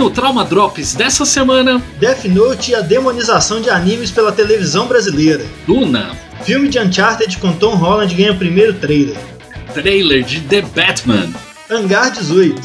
no 0.00 0.08
Trauma 0.08 0.46
Drops 0.46 0.94
dessa 0.94 1.26
semana, 1.26 1.82
Death 1.98 2.24
Note 2.24 2.70
e 2.70 2.74
a 2.74 2.80
demonização 2.80 3.60
de 3.60 3.68
animes 3.68 4.10
pela 4.10 4.32
televisão 4.32 4.86
brasileira. 4.86 5.44
Duna, 5.66 6.16
Filme 6.42 6.70
de 6.70 6.78
Uncharted 6.78 7.36
com 7.36 7.52
Tom 7.52 7.74
Holland 7.74 8.14
ganha 8.14 8.34
primeiro 8.34 8.72
trailer. 8.72 9.18
trailer 9.74 10.22
de 10.22 10.40
The 10.40 10.62
Batman, 10.62 11.28
Hangar 11.68 12.12
18. 12.12 12.58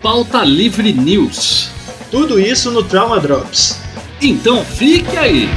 Pauta 0.00 0.42
Livre 0.42 0.90
News. 0.94 1.68
Tudo 2.10 2.40
isso 2.40 2.70
no 2.70 2.82
Trauma 2.82 3.20
Drops. 3.20 3.76
Então 4.18 4.64
fique 4.64 5.18
aí! 5.18 5.50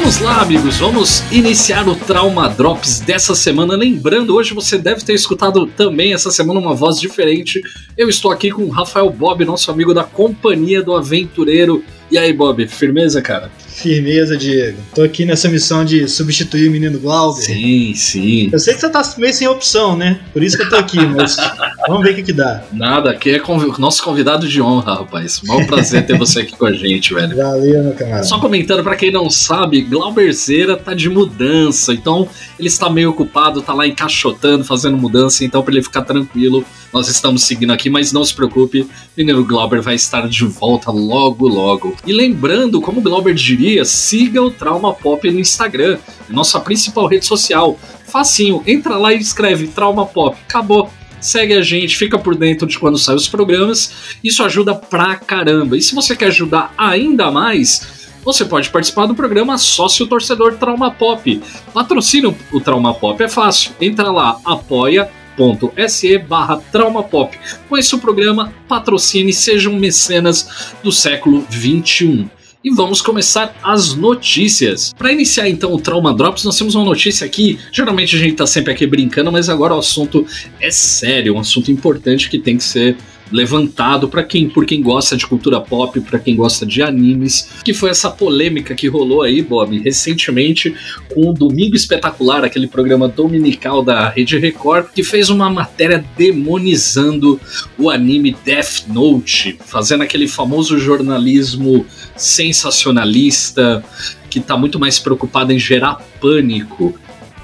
Vamos 0.00 0.18
lá, 0.18 0.40
amigos, 0.40 0.78
vamos 0.78 1.22
iniciar 1.30 1.86
o 1.86 1.94
Trauma 1.94 2.48
Drops 2.48 3.00
dessa 3.00 3.34
semana. 3.34 3.76
Lembrando, 3.76 4.34
hoje 4.34 4.54
você 4.54 4.78
deve 4.78 5.04
ter 5.04 5.12
escutado 5.12 5.66
também 5.66 6.14
essa 6.14 6.30
semana 6.30 6.58
uma 6.58 6.74
voz 6.74 6.98
diferente. 6.98 7.60
Eu 7.98 8.08
estou 8.08 8.30
aqui 8.30 8.50
com 8.50 8.62
o 8.62 8.70
Rafael 8.70 9.10
Bob, 9.10 9.44
nosso 9.44 9.70
amigo 9.70 9.92
da 9.92 10.02
Companhia 10.02 10.82
do 10.82 10.96
Aventureiro. 10.96 11.84
E 12.10 12.16
aí, 12.16 12.32
Bob, 12.32 12.66
firmeza, 12.66 13.20
cara? 13.20 13.52
Firmeza, 13.74 14.36
Diego. 14.36 14.78
Tô 14.94 15.02
aqui 15.02 15.24
nessa 15.24 15.48
missão 15.48 15.84
de 15.84 16.06
substituir 16.08 16.68
o 16.68 16.70
menino 16.70 16.98
Glauber. 16.98 17.40
Sim, 17.42 17.94
sim. 17.94 18.48
Eu 18.52 18.58
sei 18.58 18.74
que 18.74 18.80
você 18.80 18.88
tá 18.90 19.02
meio 19.16 19.32
sem 19.32 19.48
opção, 19.48 19.96
né? 19.96 20.20
Por 20.32 20.42
isso 20.42 20.56
que 20.56 20.64
eu 20.64 20.68
tô 20.68 20.76
aqui, 20.76 20.98
mas 21.06 21.36
vamos 21.88 22.02
ver 22.04 22.12
o 22.12 22.14
que, 22.16 22.22
que 22.24 22.32
dá. 22.32 22.62
Nada, 22.72 23.10
aqui 23.10 23.30
é 23.30 23.38
conv- 23.38 23.78
nosso 23.78 24.02
convidado 24.02 24.46
de 24.46 24.60
honra, 24.60 24.94
rapaz. 24.96 25.40
Maior 25.46 25.66
prazer 25.66 26.04
ter 26.06 26.18
você 26.18 26.40
aqui 26.40 26.56
com 26.56 26.66
a 26.66 26.72
gente, 26.72 27.14
velho. 27.14 27.36
Valeu, 27.36 27.84
meu 27.84 27.92
camarada. 27.94 28.24
Só 28.24 28.38
comentando 28.38 28.82
pra 28.82 28.96
quem 28.96 29.10
não 29.10 29.30
sabe, 29.30 29.80
Glauberzeira 29.82 30.76
tá 30.76 30.92
de 30.92 31.08
mudança, 31.08 31.92
então 31.92 32.28
ele 32.58 32.68
está 32.68 32.90
meio 32.90 33.10
ocupado, 33.10 33.62
tá 33.62 33.72
lá 33.72 33.86
encaixotando, 33.86 34.64
fazendo 34.64 34.96
mudança, 34.96 35.44
então 35.44 35.62
pra 35.62 35.72
ele 35.72 35.82
ficar 35.82 36.02
tranquilo, 36.02 36.64
nós 36.92 37.08
estamos 37.08 37.44
seguindo 37.44 37.72
aqui, 37.72 37.88
mas 37.88 38.12
não 38.12 38.24
se 38.24 38.34
preocupe, 38.34 38.82
o 38.82 38.88
menino 39.16 39.44
Glauber 39.44 39.80
vai 39.80 39.94
estar 39.94 40.28
de 40.28 40.44
volta 40.44 40.90
logo 40.90 41.46
logo. 41.48 41.96
E 42.06 42.12
lembrando, 42.12 42.80
como 42.80 42.98
o 42.98 43.02
Glauber 43.02 43.34
diria, 43.60 43.84
siga 43.84 44.42
o 44.42 44.50
Trauma 44.50 44.94
Pop 44.94 45.30
no 45.30 45.38
Instagram, 45.38 45.98
nossa 46.28 46.58
principal 46.58 47.06
rede 47.06 47.26
social. 47.26 47.78
Facinho, 48.06 48.62
entra 48.66 48.96
lá 48.96 49.12
e 49.12 49.18
escreve 49.18 49.68
Trauma 49.68 50.06
Pop, 50.06 50.36
acabou. 50.48 50.90
Segue 51.20 51.52
a 51.52 51.60
gente, 51.60 51.98
fica 51.98 52.18
por 52.18 52.34
dentro 52.34 52.66
de 52.66 52.78
quando 52.78 52.96
saem 52.96 53.18
os 53.18 53.28
programas. 53.28 54.16
Isso 54.24 54.42
ajuda 54.42 54.74
pra 54.74 55.16
caramba. 55.16 55.76
E 55.76 55.82
se 55.82 55.94
você 55.94 56.16
quer 56.16 56.28
ajudar 56.28 56.72
ainda 56.78 57.30
mais, 57.30 58.08
você 58.24 58.42
pode 58.42 58.70
participar 58.70 59.04
do 59.04 59.14
programa 59.14 59.58
Sócio 59.58 60.06
Torcedor 60.06 60.56
Trauma 60.56 60.90
Pop. 60.90 61.42
Patrocina 61.74 62.34
o 62.50 62.60
Trauma 62.60 62.94
Pop, 62.94 63.22
é 63.22 63.28
fácil. 63.28 63.72
Entra 63.78 64.10
lá, 64.10 64.40
apoia.se 64.46 66.18
barra 66.18 66.56
Trauma 66.72 67.02
Pop. 67.02 67.38
Conheça 67.68 67.96
o 67.96 68.00
programa, 68.00 68.54
patrocine, 68.66 69.34
sejam 69.34 69.74
mecenas 69.74 70.74
do 70.82 70.90
século 70.90 71.44
21. 71.50 72.39
E 72.62 72.70
vamos 72.70 73.00
começar 73.00 73.56
as 73.62 73.94
notícias. 73.94 74.92
Para 74.92 75.10
iniciar 75.10 75.48
então 75.48 75.72
o 75.72 75.80
Trauma 75.80 76.12
Drops, 76.12 76.44
nós 76.44 76.58
temos 76.58 76.74
uma 76.74 76.84
notícia 76.84 77.24
aqui. 77.24 77.58
Geralmente 77.72 78.14
a 78.14 78.18
gente 78.18 78.34
tá 78.34 78.46
sempre 78.46 78.70
aqui 78.70 78.86
brincando, 78.86 79.32
mas 79.32 79.48
agora 79.48 79.74
o 79.74 79.78
assunto 79.78 80.26
é 80.60 80.70
sério, 80.70 81.36
um 81.36 81.38
assunto 81.38 81.72
importante 81.72 82.28
que 82.28 82.38
tem 82.38 82.58
que 82.58 82.64
ser 82.64 82.98
levantado 83.30 84.08
para 84.08 84.22
quem, 84.22 84.48
por 84.48 84.66
quem 84.66 84.82
gosta 84.82 85.16
de 85.16 85.26
cultura 85.26 85.60
pop, 85.60 86.00
para 86.00 86.18
quem 86.18 86.34
gosta 86.34 86.66
de 86.66 86.82
animes, 86.82 87.48
que 87.64 87.72
foi 87.72 87.90
essa 87.90 88.10
polêmica 88.10 88.74
que 88.74 88.88
rolou 88.88 89.22
aí, 89.22 89.42
Bob, 89.42 89.78
recentemente 89.78 90.74
com 91.14 91.30
o 91.30 91.32
Domingo 91.32 91.76
Espetacular, 91.76 92.44
aquele 92.44 92.66
programa 92.66 93.08
dominical 93.08 93.82
da 93.82 94.08
Rede 94.08 94.38
Record, 94.38 94.88
que 94.94 95.02
fez 95.02 95.30
uma 95.30 95.50
matéria 95.50 96.04
demonizando 96.16 97.40
o 97.78 97.90
anime 97.90 98.36
Death 98.44 98.86
Note, 98.88 99.58
fazendo 99.64 100.02
aquele 100.02 100.28
famoso 100.28 100.78
jornalismo 100.78 101.86
sensacionalista 102.16 103.82
que 104.28 104.40
tá 104.40 104.56
muito 104.56 104.78
mais 104.78 104.98
preocupado 104.98 105.52
em 105.52 105.58
gerar 105.58 105.96
pânico. 106.20 106.94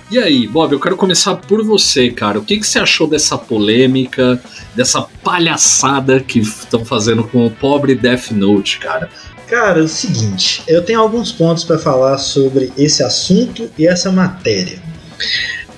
E 0.08 0.20
aí, 0.20 0.46
Bob, 0.46 0.72
eu 0.72 0.78
quero 0.78 0.96
começar 0.96 1.34
por 1.34 1.64
você, 1.64 2.10
cara. 2.10 2.38
O 2.38 2.44
que, 2.44 2.58
que 2.58 2.66
você 2.66 2.78
achou 2.78 3.08
dessa 3.08 3.36
polêmica, 3.36 4.40
dessa 4.74 5.02
palhaçada 5.02 6.20
que 6.20 6.38
estão 6.38 6.84
fazendo 6.84 7.24
com 7.24 7.44
o 7.44 7.50
pobre 7.50 7.96
Death 7.96 8.30
Note, 8.30 8.78
cara? 8.78 9.10
Cara, 9.48 9.80
é 9.80 9.82
o 9.82 9.88
seguinte, 9.88 10.62
eu 10.66 10.84
tenho 10.84 11.00
alguns 11.00 11.32
pontos 11.32 11.64
para 11.64 11.78
falar 11.78 12.18
sobre 12.18 12.72
esse 12.76 13.02
assunto 13.02 13.68
e 13.76 13.86
essa 13.86 14.10
matéria. 14.12 14.78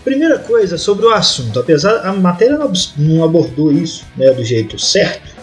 Primeira 0.04 0.38
coisa 0.38 0.76
sobre 0.76 1.06
o 1.06 1.10
assunto, 1.10 1.60
apesar 1.60 2.06
a 2.06 2.12
matéria 2.12 2.58
não 2.96 3.24
abordou 3.24 3.72
isso 3.72 4.06
né, 4.16 4.30
do 4.30 4.44
jeito 4.44 4.78
certo, 4.78 5.34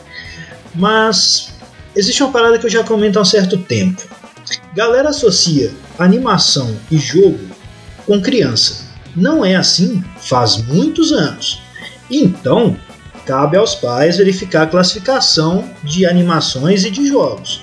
mas 0.74 1.54
existe 1.96 2.22
uma 2.24 2.32
parada 2.32 2.58
que 2.58 2.66
eu 2.66 2.70
já 2.70 2.84
comento 2.84 3.18
há 3.18 3.22
um 3.22 3.26
certo 3.26 3.58
tempo. 3.58 4.02
Galera 4.76 5.10
associa 5.10 5.72
animação 5.98 6.76
e 6.92 6.98
jogo 6.98 7.55
com 8.06 8.22
criança. 8.22 8.86
Não 9.16 9.46
é 9.46 9.56
assim 9.56 10.04
faz 10.18 10.58
muitos 10.58 11.12
anos. 11.12 11.62
Então, 12.10 12.76
cabe 13.26 13.58
aos 13.58 13.76
pais 13.76 14.18
verificar 14.18 14.64
a 14.64 14.68
classificação 14.68 15.64
de 15.84 16.06
animações 16.06 16.84
e 16.86 16.92
de 16.92 17.08
jogos. 17.08 17.62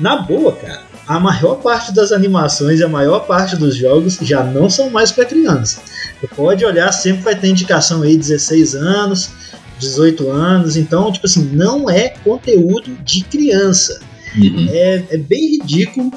Na 0.00 0.16
boa, 0.16 0.56
cara, 0.56 0.82
a 1.06 1.20
maior 1.20 1.56
parte 1.56 1.92
das 1.92 2.12
animações 2.12 2.80
e 2.80 2.84
a 2.84 2.88
maior 2.88 3.20
parte 3.20 3.56
dos 3.56 3.76
jogos 3.76 4.18
já 4.22 4.42
não 4.42 4.68
são 4.70 4.90
mais 4.90 5.12
para 5.12 5.24
criança. 5.24 5.80
Você 6.20 6.26
pode 6.34 6.64
olhar, 6.64 6.90
sempre 6.92 7.22
vai 7.22 7.36
ter 7.36 7.48
indicação 7.48 8.02
aí 8.02 8.16
16 8.16 8.74
anos, 8.74 9.30
18 9.78 10.30
anos, 10.30 10.76
então, 10.76 11.12
tipo 11.12 11.26
assim, 11.26 11.44
não 11.52 11.90
é 11.90 12.08
conteúdo 12.08 12.96
de 13.04 13.22
criança. 13.24 14.00
Uhum. 14.36 14.66
É, 14.70 15.04
é 15.10 15.16
bem 15.16 15.58
ridículo. 15.58 16.10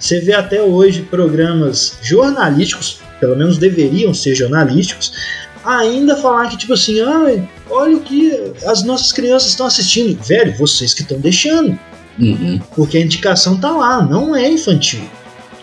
Você 0.00 0.18
vê 0.18 0.32
até 0.32 0.62
hoje 0.62 1.02
programas 1.02 1.98
jornalísticos, 2.02 3.00
pelo 3.20 3.36
menos 3.36 3.58
deveriam 3.58 4.14
ser 4.14 4.34
jornalísticos, 4.34 5.12
ainda 5.62 6.16
falar 6.16 6.48
que, 6.48 6.56
tipo 6.56 6.72
assim, 6.72 7.00
ah, 7.02 7.38
olha 7.68 7.96
o 7.98 8.00
que 8.00 8.32
as 8.64 8.82
nossas 8.82 9.12
crianças 9.12 9.50
estão 9.50 9.66
assistindo. 9.66 10.20
Velho, 10.22 10.56
vocês 10.56 10.94
que 10.94 11.02
estão 11.02 11.20
deixando. 11.20 11.78
Uhum. 12.18 12.58
Porque 12.74 12.96
a 12.96 13.00
indicação 13.02 13.60
tá 13.60 13.70
lá, 13.70 14.02
não 14.02 14.34
é 14.34 14.48
infantil. 14.50 15.02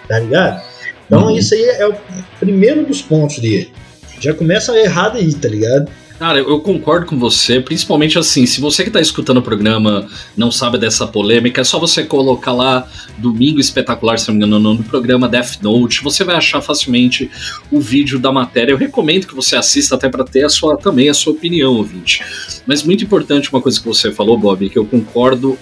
Tá 0.08 0.20
ligado? 0.20 0.62
Então 1.08 1.24
Uhum. 1.24 1.38
isso 1.38 1.54
aí 1.56 1.64
é 1.64 1.88
o 1.88 1.96
primeiro 2.40 2.86
dos 2.86 3.02
pontos 3.02 3.40
dele. 3.40 3.74
Já 4.20 4.34
começa 4.34 4.78
errado 4.78 5.18
aí, 5.18 5.34
tá 5.34 5.48
ligado? 5.48 5.90
Cara, 6.20 6.40
eu 6.40 6.60
concordo 6.62 7.06
com 7.06 7.20
você, 7.20 7.60
principalmente 7.60 8.18
assim, 8.18 8.48
se 8.48 8.60
você 8.60 8.84
que 8.84 8.90
tá 8.90 9.00
escutando 9.00 9.38
o 9.38 9.42
programa 9.42 10.08
não 10.36 10.52
sabe 10.52 10.80
dessa 10.80 11.06
polêmica, 11.06 11.62
é 11.62 11.64
só 11.64 11.80
você 11.80 12.04
colocar 12.04 12.54
lá 12.54 12.88
Domingo 13.20 13.60
Espetacular, 13.60 14.18
se 14.18 14.28
não 14.28 14.36
me 14.36 14.44
engano, 14.44 14.74
no 14.74 14.84
programa 14.84 15.30
Death 15.30 15.62
Note, 15.62 16.02
você 16.02 16.24
vai 16.24 16.36
achar 16.36 16.60
facilmente 16.60 17.30
o 17.72 17.80
vídeo 17.80 18.18
da 18.18 18.32
matéria. 18.32 18.72
Eu 18.72 18.78
recomendo 18.78 19.28
que 19.28 19.36
você 19.36 19.56
assista 19.56 19.94
até 19.94 20.10
para 20.10 20.24
ter 20.24 20.44
a 20.44 20.50
sua, 20.50 20.76
também 20.76 21.08
a 21.08 21.14
sua 21.14 21.34
opinião, 21.34 21.76
ouvinte. 21.76 22.24
Mas 22.66 22.82
muito 22.82 23.04
importante 23.04 23.52
uma 23.52 23.62
coisa 23.62 23.80
que 23.80 23.86
você 23.86 24.12
falou, 24.12 24.40
Bob, 24.40 24.70
que 24.70 24.78
eu 24.80 24.86
concordo 24.88 25.56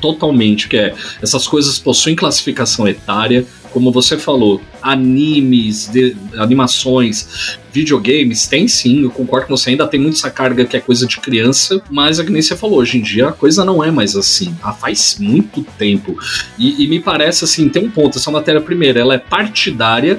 totalmente, 0.00 0.68
que 0.68 0.76
é 0.76 0.94
essas 1.20 1.48
coisas 1.48 1.76
possuem 1.76 2.14
classificação 2.14 2.86
etária, 2.86 3.44
como 3.72 3.92
você 3.92 4.16
falou, 4.16 4.60
animes, 4.80 5.88
de- 5.88 6.16
animações, 6.36 7.58
videogames, 7.72 8.46
tem 8.46 8.66
sim, 8.66 9.02
eu 9.02 9.10
concordo 9.10 9.46
com 9.46 9.56
você, 9.56 9.70
ainda 9.70 9.86
tem 9.86 10.00
muito 10.00 10.16
essa 10.16 10.30
carga 10.30 10.64
que 10.64 10.76
é 10.76 10.80
coisa 10.80 11.06
de 11.06 11.18
criança, 11.18 11.80
mas 11.90 12.18
é 12.18 12.24
que 12.24 12.30
nem 12.30 12.42
você 12.42 12.56
falou, 12.56 12.78
hoje 12.78 12.98
em 12.98 13.02
dia 13.02 13.28
a 13.28 13.32
coisa 13.32 13.64
não 13.64 13.82
é 13.82 13.90
mais 13.90 14.16
assim, 14.16 14.56
ah, 14.62 14.72
faz 14.72 15.16
muito 15.18 15.62
tempo, 15.76 16.16
e, 16.58 16.84
e 16.84 16.88
me 16.88 17.00
parece 17.00 17.44
assim, 17.44 17.68
tem 17.68 17.86
um 17.86 17.90
ponto, 17.90 18.18
essa 18.18 18.30
matéria 18.30 18.60
primeira, 18.60 19.00
ela 19.00 19.14
é 19.14 19.18
partidária 19.18 20.18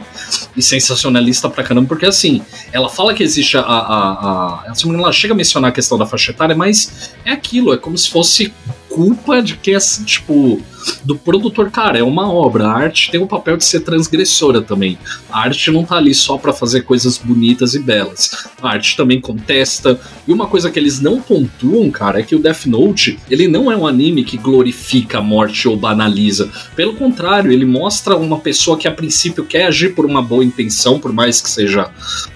e 0.55 0.61
sensacionalista 0.61 1.49
pra 1.49 1.63
caramba, 1.63 1.87
porque 1.87 2.05
assim, 2.05 2.41
ela 2.71 2.89
fala 2.89 3.13
que 3.13 3.23
existe 3.23 3.57
a, 3.57 3.61
a, 3.61 4.71
a, 4.71 4.73
engano, 4.85 5.03
ela 5.03 5.11
chega 5.11 5.33
a 5.33 5.37
mencionar 5.37 5.69
a 5.69 5.73
questão 5.73 5.97
da 5.97 6.05
faixa 6.05 6.31
etária, 6.31 6.55
mas 6.55 7.11
é 7.25 7.31
aquilo, 7.31 7.73
é 7.73 7.77
como 7.77 7.97
se 7.97 8.09
fosse 8.09 8.53
culpa 8.89 9.41
de 9.41 9.55
que, 9.55 9.73
assim, 9.73 10.03
tipo, 10.03 10.61
do 11.03 11.15
produtor, 11.15 11.69
cara, 11.69 11.99
é 11.99 12.03
uma 12.03 12.31
obra. 12.31 12.67
A 12.67 12.73
arte 12.73 13.11
tem 13.11 13.21
o 13.21 13.27
papel 13.27 13.55
de 13.55 13.63
ser 13.63 13.81
transgressora 13.81 14.61
também. 14.61 14.97
A 15.31 15.41
arte 15.41 15.71
não 15.71 15.85
tá 15.85 15.95
ali 15.95 16.13
só 16.13 16.37
pra 16.37 16.51
fazer 16.51 16.81
coisas 16.81 17.17
bonitas 17.17 17.38
e 17.43 17.79
belas. 17.79 18.47
A 18.61 18.69
arte 18.69 18.95
também 18.95 19.19
contesta. 19.19 19.99
E 20.27 20.31
uma 20.31 20.47
coisa 20.47 20.69
que 20.69 20.79
eles 20.79 20.99
não 20.99 21.21
pontuam, 21.21 21.89
cara, 21.89 22.19
é 22.19 22.23
que 22.23 22.35
o 22.35 22.39
Death 22.39 22.65
Note, 22.65 23.19
ele 23.29 23.47
não 23.47 23.71
é 23.71 23.77
um 23.77 23.87
anime 23.87 24.23
que 24.23 24.37
glorifica 24.37 25.19
a 25.19 25.21
morte 25.21 25.67
ou 25.67 25.75
banaliza. 25.75 26.49
Pelo 26.75 26.95
contrário, 26.95 27.51
ele 27.51 27.65
mostra 27.65 28.15
uma 28.15 28.39
pessoa 28.39 28.77
que 28.77 28.87
a 28.87 28.91
princípio 28.91 29.45
quer 29.45 29.67
agir 29.67 29.95
por 29.95 30.05
uma 30.05 30.21
boa 30.21 30.43
intenção, 30.43 30.99
por 30.99 31.13
mais 31.13 31.41
que 31.41 31.49
seja 31.49 31.89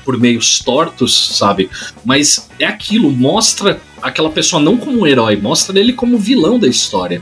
por 0.04 0.20
meios 0.20 0.60
tortos, 0.60 1.38
sabe? 1.38 1.70
Mas 2.04 2.50
é 2.60 2.66
aquilo, 2.66 3.12
mostra 3.12 3.80
aquela 4.04 4.30
pessoa 4.30 4.62
não 4.62 4.78
como 4.78 5.02
um 5.02 5.08
herói, 5.08 5.38
mostra 5.38 5.80
ele 5.80 5.94
como 5.94 6.18
vilão 6.18 6.60
da 6.60 6.68
história. 6.68 7.22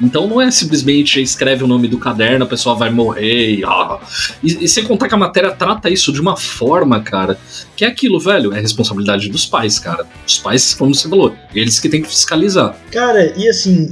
Então 0.00 0.26
não 0.26 0.40
é 0.40 0.50
simplesmente 0.50 1.20
escreve 1.20 1.62
o 1.62 1.66
nome 1.66 1.86
do 1.86 1.98
caderno, 1.98 2.44
a 2.44 2.48
pessoa 2.48 2.74
vai 2.74 2.90
morrer 2.90 3.56
e, 3.56 3.64
ah, 3.64 4.00
e, 4.42 4.64
e 4.64 4.68
sem 4.68 4.84
contar 4.84 5.08
que 5.08 5.14
a 5.14 5.18
matéria 5.18 5.52
trata 5.52 5.90
isso 5.90 6.12
de 6.12 6.20
uma 6.20 6.36
forma, 6.36 7.00
cara, 7.02 7.38
que 7.76 7.84
é 7.84 7.88
aquilo, 7.88 8.18
velho, 8.18 8.52
é 8.52 8.60
responsabilidade 8.60 9.28
dos 9.28 9.46
pais, 9.46 9.78
cara. 9.78 10.06
Os 10.26 10.38
pais, 10.38 10.74
como 10.74 10.94
você 10.94 11.08
falou, 11.08 11.36
eles 11.54 11.78
que 11.78 11.88
têm 11.88 12.02
que 12.02 12.08
fiscalizar. 12.08 12.74
Cara, 12.90 13.32
e 13.36 13.48
assim, 13.48 13.90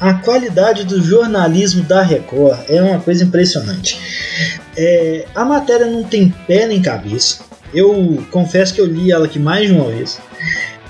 a 0.00 0.14
qualidade 0.14 0.84
do 0.84 1.02
jornalismo 1.02 1.82
da 1.82 2.02
Record 2.02 2.58
é 2.68 2.82
uma 2.82 3.00
coisa 3.00 3.24
impressionante. 3.24 3.98
É, 4.76 5.26
a 5.34 5.44
matéria 5.44 5.86
não 5.86 6.02
tem 6.02 6.28
pé 6.46 6.66
nem 6.66 6.80
cabeça. 6.80 7.44
Eu 7.74 8.22
confesso 8.30 8.74
que 8.74 8.80
eu 8.80 8.86
li 8.86 9.12
ela 9.12 9.26
aqui 9.26 9.38
mais 9.38 9.68
de 9.68 9.72
uma 9.74 9.90
vez. 9.90 10.20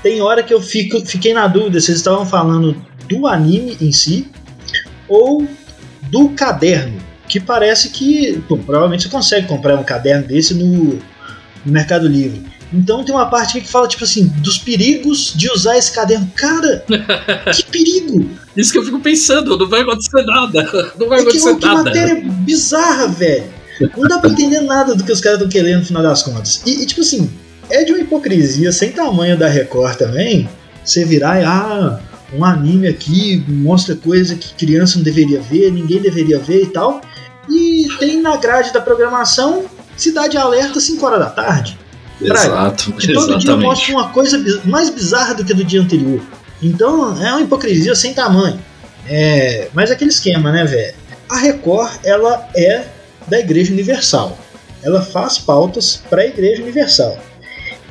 Tem 0.03 0.21
hora 0.21 0.43
que 0.43 0.53
eu 0.53 0.61
fico, 0.61 1.05
fiquei 1.07 1.33
na 1.33 1.47
dúvida 1.47 1.81
se 1.81 1.91
eles 1.91 2.01
estavam 2.01 2.27
falando 2.27 2.75
do 3.09 3.27
anime 3.27 3.77
em 3.81 3.93
si 3.93 4.29
ou 5.09 5.47
do 6.11 6.31
caderno, 6.31 6.99
que 7.29 7.39
parece 7.39 7.91
que 7.91 8.43
pô, 8.49 8.57
provavelmente 8.57 9.05
você 9.05 9.09
consegue 9.09 9.47
comprar 9.47 9.77
um 9.79 9.85
caderno 9.85 10.27
desse 10.27 10.55
no, 10.55 10.95
no 11.65 11.73
Mercado 11.73 12.09
Livre. 12.09 12.43
Então 12.73 13.05
tem 13.05 13.15
uma 13.15 13.27
parte 13.27 13.61
que 13.61 13.69
fala, 13.69 13.87
tipo 13.87 14.03
assim, 14.03 14.27
dos 14.39 14.57
perigos 14.57 15.35
de 15.37 15.51
usar 15.51 15.77
esse 15.77 15.93
caderno. 15.93 16.31
Cara, 16.35 16.85
que 17.55 17.65
perigo! 17.67 18.31
Isso 18.57 18.73
que 18.73 18.79
eu 18.79 18.85
fico 18.85 18.99
pensando, 18.99 19.59
não 19.59 19.69
vai 19.69 19.83
acontecer 19.83 20.25
nada. 20.25 20.63
Não 20.99 21.09
vai 21.09 21.19
é 21.19 21.23
acontecer 21.23 21.55
que, 21.55 21.61
que 21.61 21.67
nada. 21.67 21.85
matéria 21.85 22.23
bizarra, 22.25 23.09
velho. 23.09 23.45
Não 23.97 24.09
dá 24.09 24.19
pra 24.19 24.31
entender 24.31 24.61
nada 24.61 24.95
do 24.95 25.05
que 25.05 25.13
os 25.13 25.21
caras 25.21 25.39
estão 25.39 25.51
querendo 25.51 25.81
no 25.81 25.87
final 25.87 26.03
das 26.03 26.23
contas. 26.23 26.63
E, 26.67 26.83
e, 26.83 26.87
tipo 26.87 27.01
assim, 27.01 27.31
é 27.73 27.85
de 27.85 27.93
uma 27.93 28.01
hipocrisia 28.01 28.71
sem 28.71 28.93
tamanho 28.93 29.37
da 29.37 29.49
Record 29.49 29.97
também. 29.97 30.49
Você 30.85 31.05
virar 31.05 31.41
e, 31.41 31.45
ah, 31.45 31.99
um 32.35 32.45
anime 32.45 32.87
aqui 32.87 33.43
mostra 33.49 33.97
coisa 33.97 34.37
que 34.37 34.55
criança 34.55 34.97
não 34.97 35.05
deveria 35.05 35.41
ver, 35.41 35.73
ninguém 35.73 36.01
deveria 36.01 36.39
ver 36.39 36.65
e 36.65 36.67
tal. 36.67 37.01
E 37.49 37.89
tem 37.99 38.21
na 38.21 38.37
grade 38.37 38.73
da 38.73 38.81
programação 38.81 39.65
Cidade 39.97 40.37
Alerta 40.37 40.81
5 40.81 41.05
horas 41.05 41.19
da 41.19 41.31
tarde. 41.31 41.79
Exato. 42.21 42.93
Que 42.93 43.13
todo 43.13 43.35
exatamente. 43.35 43.45
dia 43.45 43.57
mostra 43.57 43.93
uma 43.95 44.09
coisa 44.11 44.45
mais 44.65 44.91
bizarra 44.91 45.35
do 45.35 45.45
que 45.45 45.55
do 45.55 45.65
dia 45.65 45.81
anterior. 45.81 46.21
Então 46.63 47.21
é 47.23 47.33
uma 47.33 47.43
hipocrisia 47.43 47.95
sem 47.95 48.15
tamanho. 48.15 48.61
É, 49.09 49.69
mas 49.73 49.91
aquele 49.91 50.11
esquema, 50.11 50.53
né, 50.53 50.65
velho? 50.65 50.95
A 51.29 51.37
Record, 51.39 51.93
ela 52.05 52.49
é 52.55 52.85
da 53.27 53.41
Igreja 53.41 53.73
Universal. 53.73 54.39
Ela 54.83 55.03
faz 55.03 55.39
pautas 55.39 56.03
para 56.09 56.23
a 56.23 56.27
Igreja 56.27 56.63
Universal. 56.63 57.19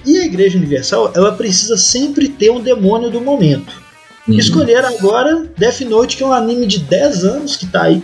E 0.06 0.18
a 0.18 0.26
Igreja 0.26 0.58
Universal, 0.58 1.14
ela 1.16 1.32
precisa 1.34 1.78
sempre 1.78 2.28
ter 2.28 2.50
um 2.52 2.60
demônio 2.60 3.10
do 3.10 3.22
momento. 3.22 3.82
Uhum. 4.28 4.38
Escolheram 4.38 4.90
agora 4.90 5.46
Death 5.58 5.82
Note, 5.82 6.18
que 6.18 6.24
é 6.24 6.26
um 6.26 6.34
anime 6.34 6.66
de 6.66 6.80
10 6.80 7.26
anos 7.26 7.56
que 7.56 7.66
tá 7.66 7.84
aí. 7.84 8.04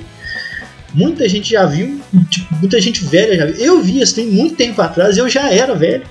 Muita 0.94 1.28
gente 1.28 1.52
já 1.52 1.66
viu, 1.66 2.00
tipo, 2.30 2.56
muita 2.56 2.80
gente 2.82 3.04
velha 3.04 3.36
já 3.36 3.46
viu. 3.46 3.56
Eu 3.58 3.82
vi 3.82 4.02
isso 4.02 4.16
tem 4.16 4.28
muito 4.28 4.56
tempo 4.56 4.82
atrás, 4.82 5.18
eu 5.18 5.30
já 5.30 5.52
era 5.52 5.76
velho. 5.76 6.04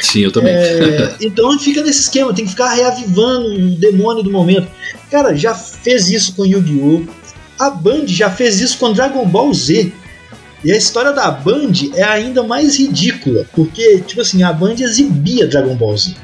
Sim, 0.00 0.20
eu 0.20 0.32
também. 0.32 0.54
É, 0.54 1.14
então 1.20 1.58
fica 1.58 1.82
nesse 1.82 2.00
esquema, 2.00 2.32
tem 2.32 2.44
que 2.44 2.52
ficar 2.52 2.72
reavivando 2.72 3.46
o 3.46 3.70
demônio 3.76 4.22
do 4.22 4.30
momento. 4.30 4.68
Cara, 5.10 5.34
já 5.34 5.54
fez 5.54 6.08
isso 6.08 6.34
com 6.34 6.46
Yu-Gi-Oh! 6.46 7.02
A 7.58 7.68
Band 7.68 8.06
já 8.06 8.30
fez 8.30 8.58
isso 8.60 8.78
com 8.78 8.92
Dragon 8.92 9.26
Ball 9.26 9.52
Z. 9.52 9.92
E 10.62 10.70
a 10.72 10.76
história 10.76 11.12
da 11.12 11.30
Band 11.30 11.72
é 11.94 12.02
ainda 12.02 12.42
mais 12.42 12.78
ridícula, 12.78 13.46
porque, 13.54 14.00
tipo 14.00 14.20
assim, 14.20 14.42
a 14.42 14.52
Band 14.52 14.74
exibia 14.74 15.46
Dragon 15.46 15.74
Ball 15.74 15.96
Z. 15.96 16.14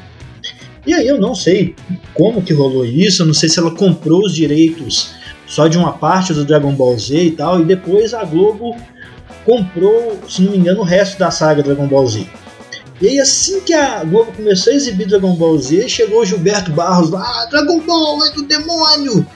E 0.86 0.92
aí 0.92 1.06
eu 1.06 1.18
não 1.18 1.34
sei 1.34 1.74
como 2.14 2.42
que 2.42 2.52
rolou 2.52 2.84
isso, 2.84 3.22
eu 3.22 3.26
não 3.26 3.34
sei 3.34 3.48
se 3.48 3.58
ela 3.58 3.74
comprou 3.74 4.20
os 4.24 4.34
direitos 4.34 5.10
só 5.46 5.68
de 5.68 5.78
uma 5.78 5.92
parte 5.92 6.34
do 6.34 6.44
Dragon 6.44 6.72
Ball 6.72 6.98
Z 6.98 7.16
e 7.16 7.30
tal, 7.30 7.60
e 7.60 7.64
depois 7.64 8.12
a 8.12 8.24
Globo 8.24 8.76
comprou, 9.44 10.18
se 10.28 10.42
não 10.42 10.52
me 10.52 10.58
engano, 10.58 10.80
o 10.80 10.84
resto 10.84 11.18
da 11.18 11.30
saga 11.30 11.62
Dragon 11.62 11.86
Ball 11.86 12.06
Z. 12.06 12.26
E 13.00 13.08
aí, 13.08 13.20
assim 13.20 13.60
que 13.60 13.72
a 13.72 14.04
Globo 14.04 14.32
começou 14.32 14.72
a 14.72 14.76
exibir 14.76 15.06
Dragon 15.06 15.34
Ball 15.34 15.58
Z, 15.58 15.88
chegou 15.88 16.20
o 16.20 16.26
Gilberto 16.26 16.72
Barros 16.72 17.10
lá, 17.10 17.22
ah, 17.22 17.46
Dragon 17.50 17.80
Ball 17.80 18.26
é 18.26 18.32
do 18.32 18.42
demônio! 18.42 19.26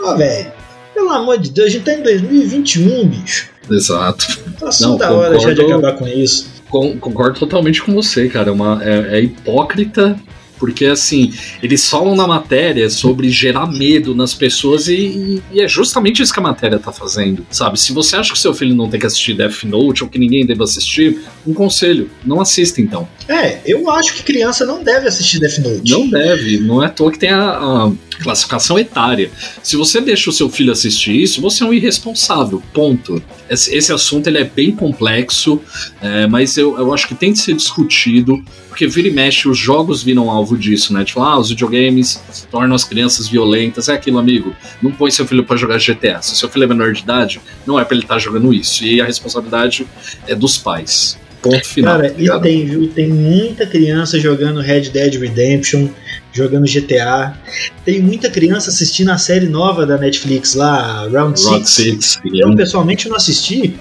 Ó, 0.00 0.14
velho, 0.14 0.52
pelo 0.94 1.10
amor 1.10 1.38
de 1.38 1.50
Deus, 1.50 1.68
a 1.68 1.70
gente 1.70 1.84
tá 1.84 1.92
em 1.92 2.02
2021, 2.02 3.06
bicho. 3.08 3.57
Exato. 3.70 4.26
Passou 4.60 4.96
da 4.96 5.12
hora 5.12 5.38
já 5.38 5.52
de 5.52 5.62
acabar 5.62 5.92
com 5.94 6.06
isso. 6.06 6.48
Concordo 6.68 7.38
totalmente 7.38 7.82
com 7.82 7.94
você, 7.94 8.28
cara. 8.28 8.50
É, 8.50 8.52
uma, 8.52 8.80
é, 8.82 9.18
é 9.18 9.22
hipócrita 9.22 10.18
porque, 10.58 10.86
assim, 10.86 11.32
eles 11.62 11.88
falam 11.88 12.14
na 12.16 12.26
matéria 12.26 12.90
sobre 12.90 13.30
gerar 13.30 13.66
medo 13.66 14.14
nas 14.14 14.34
pessoas 14.34 14.88
e, 14.88 15.42
e, 15.52 15.60
é 15.60 15.68
justamente 15.68 16.20
isso 16.22 16.32
que 16.32 16.40
a 16.40 16.42
matéria 16.42 16.78
tá 16.78 16.92
fazendo, 16.92 17.46
sabe? 17.50 17.78
Se 17.78 17.92
você 17.92 18.16
acha 18.16 18.32
que 18.32 18.38
seu 18.38 18.52
filho 18.52 18.74
não 18.74 18.88
tem 18.88 18.98
que 18.98 19.06
assistir 19.06 19.34
Death 19.34 19.64
Note 19.64 20.02
ou 20.02 20.10
que 20.10 20.18
ninguém 20.18 20.44
deve 20.44 20.62
assistir, 20.62 21.20
um 21.46 21.54
conselho, 21.54 22.10
não 22.24 22.40
assista 22.40 22.80
então. 22.80 23.08
É, 23.28 23.60
eu 23.64 23.88
acho 23.90 24.14
que 24.14 24.22
criança 24.22 24.66
não 24.66 24.82
deve 24.82 25.06
assistir 25.06 25.38
Death 25.38 25.58
Note. 25.58 25.90
Não 25.90 26.10
deve, 26.10 26.58
não 26.58 26.82
é 26.82 26.86
à 26.86 26.90
toa 26.90 27.12
que 27.12 27.18
tem 27.18 27.30
a, 27.30 27.50
a 27.50 27.92
classificação 28.18 28.78
etária. 28.78 29.30
Se 29.62 29.76
você 29.76 30.00
deixa 30.00 30.30
o 30.30 30.32
seu 30.32 30.48
filho 30.48 30.72
assistir 30.72 31.20
isso, 31.20 31.40
você 31.40 31.64
é 31.64 31.66
um 31.66 31.72
irresponsável, 31.72 32.62
ponto. 32.72 33.22
Esse, 33.48 33.74
esse 33.74 33.92
assunto 33.92 34.26
ele 34.26 34.38
é 34.38 34.44
bem 34.44 34.72
complexo, 34.72 35.60
é, 36.00 36.26
mas 36.26 36.56
eu, 36.56 36.76
eu 36.78 36.92
acho 36.92 37.08
que 37.08 37.14
tem 37.14 37.32
que 37.32 37.38
ser 37.38 37.54
discutido, 37.54 38.42
porque 38.68 38.86
vira 38.86 39.08
e 39.08 39.10
mexe, 39.10 39.48
os 39.48 39.58
jogos 39.58 40.02
viram 40.02 40.30
alvo 40.30 40.56
disso, 40.56 40.92
né? 40.92 41.04
Tipo, 41.04 41.20
ah, 41.20 41.38
os 41.38 41.48
videogames 41.48 42.22
tornam 42.50 42.76
as 42.76 42.84
crianças 42.84 43.26
violentas. 43.26 43.88
É 43.88 43.94
aquilo, 43.94 44.18
amigo. 44.18 44.54
Não 44.80 44.92
põe 44.92 45.10
seu 45.10 45.26
filho 45.26 45.44
para 45.44 45.56
jogar 45.56 45.78
GTA. 45.78 46.22
Se 46.22 46.36
seu 46.36 46.48
filho 46.48 46.64
é 46.64 46.66
menor 46.66 46.92
de 46.92 47.02
idade, 47.02 47.40
não 47.66 47.78
é 47.78 47.84
pra 47.84 47.94
ele 47.94 48.04
estar 48.04 48.14
tá 48.14 48.20
jogando 48.20 48.54
isso. 48.54 48.84
E 48.84 49.00
a 49.00 49.04
responsabilidade 49.04 49.86
é 50.26 50.34
dos 50.34 50.56
pais. 50.56 51.18
Ponto 51.42 51.64
final. 51.64 51.96
Cara, 51.96 52.10
tá 52.10 52.16
e 52.18 52.40
tem, 52.40 52.66
viu? 52.66 52.88
Tem 52.88 53.08
muita 53.08 53.66
criança 53.66 54.18
jogando 54.18 54.60
Red 54.60 54.90
Dead 54.90 55.14
Redemption, 55.14 55.88
jogando 56.32 56.66
GTA. 56.66 57.38
Tem 57.84 58.00
muita 58.00 58.28
criança 58.28 58.70
assistindo 58.70 59.10
a 59.10 59.18
série 59.18 59.48
nova 59.48 59.86
da 59.86 59.96
Netflix 59.96 60.54
lá, 60.54 61.08
Round 61.08 61.38
6. 61.38 62.20
Eu 62.34 62.54
pessoalmente 62.56 63.08
não 63.08 63.16
assisti, 63.16 63.78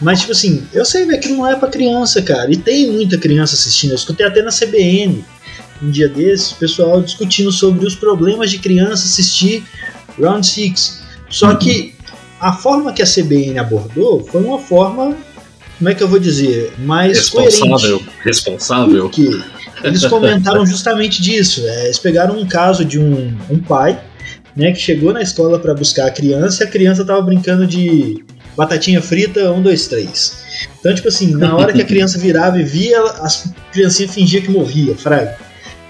mas, 0.00 0.20
tipo 0.20 0.32
assim, 0.32 0.62
eu 0.72 0.84
sei 0.84 1.06
que 1.18 1.28
não 1.28 1.46
é 1.46 1.56
pra 1.56 1.68
criança, 1.68 2.22
cara. 2.22 2.50
E 2.50 2.56
tem 2.56 2.90
muita 2.90 3.18
criança 3.18 3.54
assistindo. 3.54 3.90
Eu 3.90 3.96
escutei 3.96 4.26
até 4.26 4.42
na 4.42 4.50
CBN 4.50 5.24
um 5.82 5.90
dia 5.90 6.08
desses, 6.08 6.52
o 6.52 6.56
pessoal 6.56 7.00
discutindo 7.00 7.50
sobre 7.50 7.86
os 7.86 7.94
problemas 7.94 8.50
de 8.50 8.58
criança 8.58 9.06
assistir 9.06 9.64
Round 10.18 10.46
6. 10.46 11.02
Só 11.28 11.50
uhum. 11.50 11.56
que 11.56 11.94
a 12.40 12.52
forma 12.52 12.92
que 12.92 13.02
a 13.02 13.06
CBN 13.06 13.58
abordou 13.58 14.26
foi 14.26 14.42
uma 14.42 14.58
forma, 14.58 15.16
como 15.80 15.88
é 15.88 15.94
que 15.94 16.02
eu 16.02 16.08
vou 16.08 16.18
dizer, 16.18 16.74
mais 16.76 17.16
responsável, 17.16 17.98
coerente. 18.00 18.18
Responsável. 18.22 19.02
Porque 19.04 19.40
eles 19.82 20.04
comentaram 20.04 20.66
justamente 20.66 21.22
disso. 21.22 21.66
É, 21.66 21.86
eles 21.86 21.98
pegaram 21.98 22.38
um 22.38 22.46
caso 22.46 22.84
de 22.84 22.98
um, 22.98 23.34
um 23.48 23.58
pai 23.58 23.98
né, 24.54 24.72
que 24.72 24.78
chegou 24.78 25.10
na 25.10 25.22
escola 25.22 25.58
para 25.58 25.72
buscar 25.72 26.06
a 26.06 26.10
criança 26.10 26.62
e 26.62 26.66
a 26.66 26.70
criança 26.70 27.00
estava 27.00 27.22
brincando 27.22 27.66
de 27.66 28.22
batatinha 28.54 29.00
frita, 29.00 29.50
um, 29.52 29.62
dois, 29.62 29.86
três. 29.86 30.68
Então, 30.78 30.94
tipo 30.94 31.08
assim, 31.08 31.34
na 31.34 31.56
hora 31.56 31.72
que 31.72 31.80
a 31.80 31.86
criança 31.86 32.18
virava 32.18 32.60
e 32.60 32.62
via, 32.62 33.00
as 33.22 33.50
criancinhas 33.72 34.12
fingiam 34.12 34.42
que 34.42 34.50
morria, 34.50 34.94
fraga. 34.94 35.34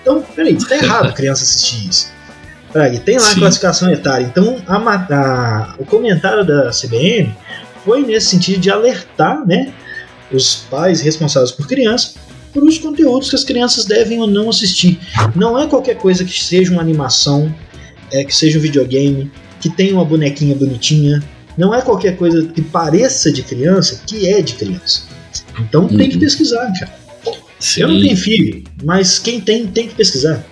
Então, 0.03 0.23
peraí, 0.37 0.57
tá 0.57 0.77
errado 0.77 1.09
a 1.09 1.13
criança 1.13 1.43
assistir 1.43 1.89
isso. 1.89 2.13
Fraga, 2.71 2.97
tem 3.01 3.17
lá 3.17 3.23
Sim. 3.23 3.33
a 3.33 3.35
classificação 3.41 3.91
etária. 3.91 4.25
Então, 4.25 4.63
a, 4.69 4.77
a, 4.77 5.75
o 5.81 5.85
comentário 5.85 6.45
da 6.45 6.71
CBN 6.71 7.35
foi 7.85 8.03
nesse 8.05 8.27
sentido 8.27 8.61
de 8.61 8.71
alertar, 8.71 9.47
né, 9.47 9.73
os 10.33 10.57
pais 10.71 11.01
responsáveis 11.01 11.53
por 11.53 11.67
criança 11.67 12.15
para 12.53 12.65
os 12.65 12.79
conteúdos 12.79 13.31
que 13.31 13.37
as 13.37 13.45
crianças 13.45 13.85
devem 13.85 14.21
ou 14.21 14.27
não 14.27 14.51
assistir. 14.51 14.99
Não 15.37 15.59
é 15.59 15.67
qualquer 15.67 15.97
coisa 15.97 16.25
que 16.25 16.43
seja 16.43 16.73
uma 16.73 16.81
animação, 16.81 17.55
é, 18.11 18.25
que 18.25 18.35
seja 18.35 18.59
um 18.59 18.63
videogame, 18.63 19.31
que 19.61 19.71
tenha 19.71 19.95
uma 19.95 20.05
bonequinha 20.05 20.55
bonitinha, 20.55 21.23
não 21.57 21.75
é 21.75 21.83
qualquer 21.83 22.17
coisa 22.17 22.47
que 22.47 22.63
pareça 22.63 23.31
de 23.31 23.43
criança 23.43 24.03
que 24.07 24.29
é 24.29 24.41
de 24.41 24.55
criança. 24.55 25.03
Então 25.61 25.83
uhum. 25.83 25.97
tem 25.97 26.09
que 26.09 26.15
uhum. 26.15 26.21
pesquisar, 26.21 26.73
cara. 26.79 26.99
Sim. 27.59 27.83
Eu 27.83 27.89
não 27.89 28.01
tenho 28.01 28.17
filho, 28.17 28.65
mas 28.83 29.19
quem 29.19 29.41
tem, 29.41 29.67
tem 29.67 29.87
que 29.87 29.95
pesquisar. 29.95 30.45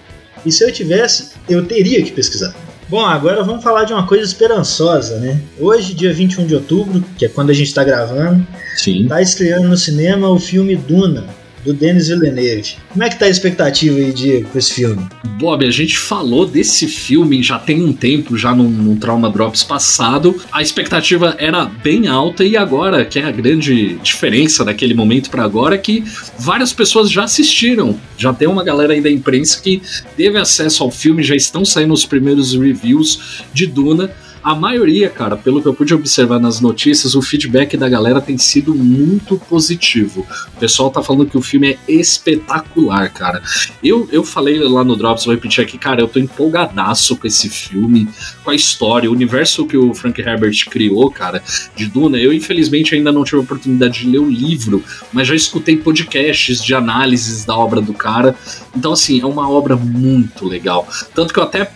E 0.44 0.52
se 0.52 0.62
eu 0.62 0.70
tivesse, 0.70 1.30
eu 1.49 1.64
teria 1.64 2.02
que 2.02 2.12
pesquisar. 2.12 2.54
Bom, 2.88 3.04
agora 3.04 3.42
vamos 3.45 3.62
falar 3.62 3.85
de 3.85 3.92
uma 3.92 4.07
coisa 4.07 4.25
esperançosa, 4.25 5.18
né? 5.18 5.38
Hoje, 5.61 5.92
dia 5.92 6.11
21 6.11 6.47
de 6.47 6.54
outubro, 6.54 7.04
que 7.18 7.26
é 7.26 7.28
quando 7.28 7.50
a 7.50 7.52
gente 7.52 7.66
está 7.66 7.85
gravando, 7.85 8.47
Sim. 8.76 9.07
tá 9.07 9.21
estreando 9.21 9.68
no 9.68 9.76
cinema 9.76 10.30
o 10.30 10.38
filme 10.38 10.75
Duna, 10.75 11.25
do 11.65 11.73
Denis 11.73 12.09
Villeneuve. 12.09 12.77
Como 12.91 13.03
é 13.03 13.09
que 13.09 13.19
tá 13.19 13.27
a 13.27 13.29
expectativa 13.31 13.97
aí, 13.97 14.12
Diego, 14.12 14.49
com 14.49 14.59
esse 14.59 14.75
filme? 14.75 15.07
Bob, 15.38 15.65
a 15.65 15.71
gente 15.71 15.99
falou 15.99 16.47
desse 16.47 16.87
filme 16.87 17.43
já 17.43 17.59
tem 17.59 17.83
um 17.83 17.93
tempo, 17.93 18.37
já 18.37 18.55
no, 18.55 18.65
no 18.69 18.97
Trauma 18.97 19.31
Drops 19.31 19.62
passado. 19.62 20.41
A 20.50 20.62
expectativa 20.62 21.37
era 21.38 21.65
bem 21.65 22.09
alta 22.09 22.45
e 22.45 22.57
agora, 22.57 23.05
que 23.05 23.19
é 23.19 23.25
a 23.25 23.31
grande 23.31 23.97
diferença 24.03 24.65
daquele 24.65 24.95
momento 24.95 25.31
para 25.31 25.45
agora, 25.45 25.75
é 25.75 25.79
que 25.79 26.05
várias 26.38 26.73
pessoas 26.73 27.11
já 27.11 27.25
assistiram. 27.25 27.99
Já 28.17 28.33
tem 28.33 28.49
uma 28.49 28.65
galera 28.65 28.93
aí 28.93 29.00
da 29.00 29.11
imprensa 29.11 29.61
que 29.61 29.81
teve 30.17 30.38
acesso 30.38 30.83
ao 30.83 30.91
filme, 30.91 31.23
já 31.23 31.37
estão 31.37 31.65
saindo 31.65 31.95
os 31.95 32.05
primeiros 32.05 32.55
reviews 32.55 33.45
de 33.53 33.67
Duna. 33.67 34.11
A 34.49 34.55
maioria, 34.55 35.11
cara, 35.11 35.37
pelo 35.37 35.61
que 35.61 35.69
eu 35.69 35.75
pude 35.75 35.93
observar 35.93 36.40
nas 36.40 36.59
notícias, 36.59 37.14
o 37.14 37.21
feedback 37.21 37.76
da 37.76 37.87
galera 37.87 38.19
tem 38.19 38.38
sido 38.38 38.75
muito 38.75 39.37
positivo. 39.37 40.26
O 40.57 40.59
pessoal 40.59 40.90
tá 40.90 41.02
falando 41.02 41.26
que 41.26 41.37
o 41.37 41.43
filme 41.43 41.73
é 41.73 41.78
espetacular, 41.87 43.12
cara. 43.12 43.43
Eu, 43.85 44.09
eu 44.11 44.25
falei 44.25 44.59
lá 44.59 44.83
no 44.83 44.97
Drops, 44.97 45.26
vou 45.26 45.35
repetir 45.35 45.62
aqui, 45.62 45.76
cara, 45.76 46.00
eu 46.00 46.09
tô 46.09 46.19
empolgadaço 46.19 47.14
com 47.19 47.26
esse 47.26 47.50
filme, 47.50 48.09
com 48.43 48.50
a 48.50 48.55
história, 48.55 49.11
o 49.11 49.12
universo 49.12 49.67
que 49.67 49.76
o 49.76 49.93
Frank 49.93 50.19
Herbert 50.19 50.64
criou, 50.71 51.11
cara, 51.11 51.43
de 51.76 51.85
Duna. 51.85 52.17
Eu, 52.17 52.33
infelizmente, 52.33 52.95
ainda 52.95 53.12
não 53.12 53.25
tive 53.25 53.37
a 53.37 53.40
oportunidade 53.40 53.99
de 53.99 54.09
ler 54.09 54.21
o 54.21 54.31
livro, 54.31 54.83
mas 55.12 55.28
já 55.28 55.35
escutei 55.35 55.76
podcasts 55.76 56.64
de 56.64 56.75
análises 56.75 57.45
da 57.45 57.55
obra 57.55 57.83
do 57.83 57.93
cara. 57.93 58.35
Então, 58.75 58.95
assim, 58.95 59.21
é 59.21 59.26
uma 59.26 59.47
obra 59.47 59.76
muito 59.76 60.47
legal. 60.47 60.88
Tanto 61.14 61.35
que 61.35 61.38
eu 61.38 61.45
até 61.45 61.71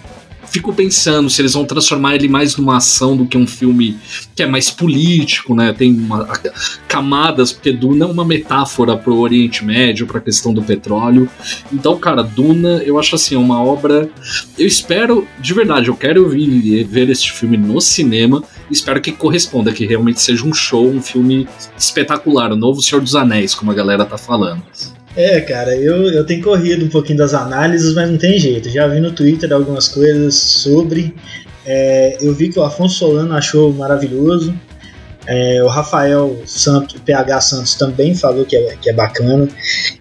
fico 0.52 0.73
pensando 0.73 1.30
se 1.30 1.40
eles 1.40 1.54
vão 1.54 1.64
transformar 1.64 2.14
ele 2.14 2.28
mais 2.28 2.56
numa 2.56 2.76
ação 2.76 3.16
do 3.16 3.26
que 3.26 3.38
um 3.38 3.47
filme 3.47 3.97
que 4.37 4.42
é 4.42 4.47
mais 4.47 4.71
político, 4.71 5.54
né? 5.54 5.73
Tem 5.73 5.90
uma, 5.94 6.28
camadas, 6.87 7.52
porque 7.52 7.73
Duna 7.73 8.04
é 8.04 8.09
uma 8.09 8.25
metáfora 8.25 8.94
pro 8.94 9.16
Oriente 9.16 9.64
Médio, 9.64 10.06
pra 10.06 10.21
questão 10.21 10.52
do 10.52 10.62
petróleo. 10.62 11.26
Então, 11.73 11.99
cara, 11.99 12.23
Duna, 12.23 12.82
eu 12.85 12.99
acho 12.99 13.14
assim, 13.14 13.35
uma 13.35 13.62
obra. 13.62 14.11
Eu 14.59 14.66
espero, 14.66 15.26
de 15.40 15.54
verdade, 15.54 15.88
eu 15.88 15.97
quero 15.97 16.28
vir 16.28 16.85
ver 16.85 17.09
este 17.09 17.32
filme 17.32 17.56
no 17.56 17.80
cinema. 17.80 18.44
Espero 18.71 19.00
que 19.00 19.11
corresponda, 19.11 19.73
que 19.73 19.87
realmente 19.87 20.21
seja 20.21 20.44
um 20.44 20.52
show, 20.52 20.87
um 20.87 21.00
filme 21.00 21.49
espetacular, 21.78 22.52
o 22.52 22.56
novo 22.56 22.82
Senhor 22.82 23.00
dos 23.00 23.14
Anéis, 23.14 23.54
como 23.54 23.71
a 23.71 23.75
galera 23.75 24.04
tá 24.04 24.18
falando. 24.18 24.62
É, 25.14 25.40
cara, 25.42 25.76
eu, 25.76 26.11
eu 26.11 26.25
tenho 26.25 26.42
corrido 26.42 26.85
um 26.85 26.88
pouquinho 26.88 27.19
das 27.19 27.35
análises, 27.35 27.95
mas 27.95 28.11
não 28.11 28.16
tem 28.16 28.38
jeito. 28.38 28.71
Já 28.71 28.87
vi 28.87 28.99
no 28.99 29.12
Twitter 29.12 29.52
algumas 29.52 29.88
coisas 29.88 30.35
sobre. 30.35 31.14
É, 31.66 32.16
eu 32.21 32.35
vi 32.35 32.49
que 32.49 32.59
o 32.59 32.62
Afonso 32.62 32.99
Solano 32.99 33.35
achou 33.35 33.73
maravilhoso. 33.73 34.54
É, 35.26 35.62
o 35.62 35.69
Rafael 35.69 36.42
Santos, 36.47 37.00
PH 37.00 37.40
Santos 37.42 37.75
também 37.75 38.14
falou 38.14 38.45
que 38.45 38.57
é, 38.57 38.76
que 38.81 38.88
é 38.88 38.92
bacana. 38.92 39.49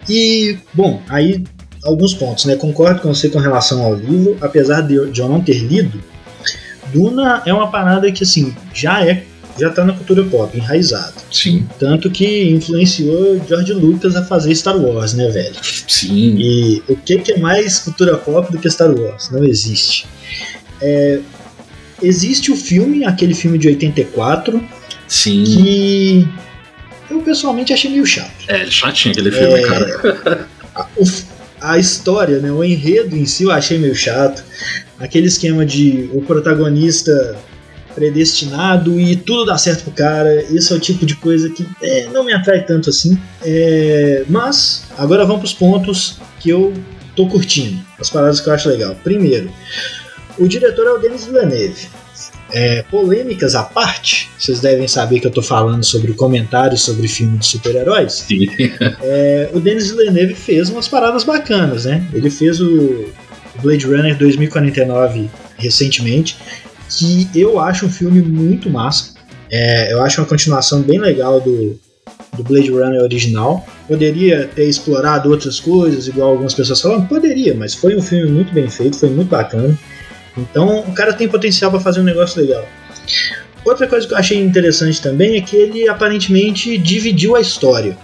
E, 0.09 0.57
bom, 0.73 1.01
aí 1.09 1.43
alguns 1.83 2.13
pontos, 2.13 2.45
né? 2.45 2.55
Concordo 2.55 3.01
com 3.01 3.13
você 3.13 3.29
com 3.29 3.39
relação 3.39 3.83
ao 3.83 3.93
livro, 3.93 4.37
apesar 4.41 4.81
de 4.81 4.95
eu, 4.95 5.11
de 5.11 5.19
eu 5.19 5.27
não 5.27 5.41
ter 5.41 5.59
lido. 5.59 6.01
Duna 6.93 7.43
é 7.45 7.53
uma 7.53 7.69
parada 7.69 8.11
que, 8.11 8.23
assim, 8.23 8.55
já 8.73 9.05
é 9.05 9.23
já 9.61 9.69
está 9.69 9.85
na 9.85 9.93
cultura 9.93 10.23
pop, 10.25 10.57
enraizado. 10.57 11.13
Sim. 11.31 11.67
Tanto 11.79 12.09
que 12.11 12.49
influenciou 12.49 13.39
George 13.47 13.73
Lucas 13.73 14.15
a 14.15 14.23
fazer 14.23 14.53
Star 14.55 14.77
Wars, 14.77 15.13
né, 15.13 15.29
velho? 15.29 15.55
Sim. 15.87 16.35
E 16.37 16.83
o 16.89 16.95
que, 16.97 17.19
que 17.19 17.31
é 17.33 17.37
mais 17.37 17.79
cultura 17.79 18.17
pop 18.17 18.51
do 18.51 18.57
que 18.57 18.69
Star 18.69 18.91
Wars? 18.91 19.29
Não 19.31 19.43
existe. 19.45 20.05
É, 20.81 21.19
existe 22.01 22.51
o 22.51 22.55
filme, 22.57 23.05
aquele 23.05 23.33
filme 23.33 23.57
de 23.57 23.67
84, 23.69 24.61
Sim. 25.07 25.43
que 25.43 26.27
eu 27.09 27.21
pessoalmente 27.21 27.71
achei 27.71 27.89
meio 27.91 28.05
chato. 28.05 28.31
É, 28.47 28.65
chatinho 28.65 29.11
aquele 29.13 29.31
filme, 29.31 29.53
É, 29.53 29.61
cara. 29.61 30.47
A, 30.75 30.87
o- 30.97 31.31
a 31.61 31.77
história, 31.77 32.39
né, 32.39 32.51
o 32.51 32.63
enredo 32.63 33.15
em 33.15 33.25
si 33.25 33.43
eu 33.43 33.51
achei 33.51 33.77
meio 33.77 33.93
chato. 33.93 34.43
Aquele 34.99 35.27
esquema 35.27 35.63
de 35.65 36.09
o 36.13 36.21
protagonista 36.21 37.37
predestinado 37.93 38.99
e 38.99 39.15
tudo 39.15 39.45
dá 39.45 39.57
certo 39.57 39.83
pro 39.83 39.91
cara. 39.91 40.41
Esse 40.53 40.73
é 40.73 40.75
o 40.75 40.79
tipo 40.79 41.05
de 41.05 41.15
coisa 41.15 41.49
que 41.49 41.65
é, 41.81 42.07
não 42.11 42.23
me 42.23 42.33
atrai 42.33 42.63
tanto 42.65 42.89
assim. 42.89 43.17
É, 43.43 44.23
mas 44.29 44.85
agora 44.97 45.25
vamos 45.25 45.41
pros 45.41 45.53
pontos 45.53 46.19
que 46.39 46.49
eu 46.49 46.73
tô 47.15 47.27
curtindo, 47.27 47.79
as 47.99 48.09
paradas 48.09 48.39
que 48.39 48.49
eu 48.49 48.53
acho 48.53 48.69
legal. 48.69 48.95
Primeiro, 49.03 49.51
o 50.37 50.47
diretor 50.47 50.87
é 50.87 50.91
o 50.91 50.97
Denis 50.97 51.25
Villeneuve. 51.25 51.89
É, 52.53 52.83
polêmicas 52.83 53.55
à 53.55 53.63
parte, 53.63 54.29
vocês 54.37 54.59
devem 54.59 54.85
saber 54.85 55.21
que 55.21 55.27
eu 55.27 55.31
tô 55.31 55.41
falando 55.41 55.85
sobre 55.85 56.11
comentários 56.13 56.81
sobre 56.81 57.07
filme 57.07 57.37
de 57.37 57.45
super-heróis. 57.45 58.25
É, 59.03 59.49
o 59.53 59.59
Denis 59.59 59.89
Villeneuve 59.89 60.35
fez 60.35 60.69
umas 60.69 60.87
paradas 60.87 61.23
bacanas, 61.23 61.85
né? 61.85 62.05
Ele 62.13 62.29
fez 62.29 62.59
o 62.59 63.09
Blade 63.61 63.85
Runner 63.85 64.17
2049 64.17 65.29
recentemente, 65.57 66.37
que 66.97 67.29
eu 67.33 67.59
acho 67.59 67.85
um 67.85 67.89
filme 67.89 68.21
muito 68.21 68.69
massa. 68.69 69.13
É, 69.49 69.93
eu 69.93 70.01
acho 70.01 70.21
uma 70.21 70.27
continuação 70.27 70.81
bem 70.81 70.99
legal 70.99 71.39
do, 71.39 71.79
do 72.35 72.43
Blade 72.43 72.69
Runner 72.69 73.01
original. 73.01 73.65
Poderia 73.87 74.49
ter 74.53 74.65
explorado 74.65 75.29
outras 75.29 75.59
coisas, 75.59 76.07
igual 76.07 76.31
algumas 76.31 76.53
pessoas 76.53 76.81
falam, 76.81 77.05
poderia, 77.05 77.53
mas 77.53 77.73
foi 77.73 77.95
um 77.95 78.01
filme 78.01 78.31
muito 78.31 78.53
bem 78.53 78.69
feito, 78.69 78.97
foi 78.97 79.09
muito 79.09 79.29
bacana. 79.29 79.77
Então 80.37 80.79
o 80.79 80.93
cara 80.93 81.13
tem 81.13 81.27
potencial 81.27 81.71
para 81.71 81.79
fazer 81.79 81.99
um 81.99 82.05
negócio 82.05 82.41
legal. 82.41 82.65
Outra 83.63 83.87
coisa 83.87 84.07
que 84.07 84.13
eu 84.13 84.17
achei 84.17 84.39
interessante 84.39 85.01
também 85.01 85.37
é 85.37 85.41
que 85.41 85.55
ele 85.55 85.87
aparentemente 85.87 86.77
dividiu 86.77 87.35
a 87.35 87.41
história. 87.41 87.95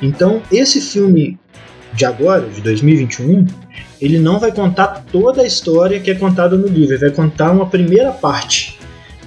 Então, 0.00 0.40
esse 0.50 0.80
filme 0.80 1.38
de 1.92 2.04
agora, 2.04 2.46
de 2.48 2.60
2021, 2.60 3.46
ele 4.00 4.18
não 4.18 4.38
vai 4.38 4.52
contar 4.52 5.04
toda 5.10 5.42
a 5.42 5.46
história 5.46 6.00
que 6.00 6.10
é 6.10 6.14
contada 6.14 6.56
no 6.56 6.66
livro, 6.66 6.94
ele 6.94 7.00
vai 7.00 7.10
contar 7.10 7.50
uma 7.50 7.66
primeira 7.66 8.12
parte, 8.12 8.78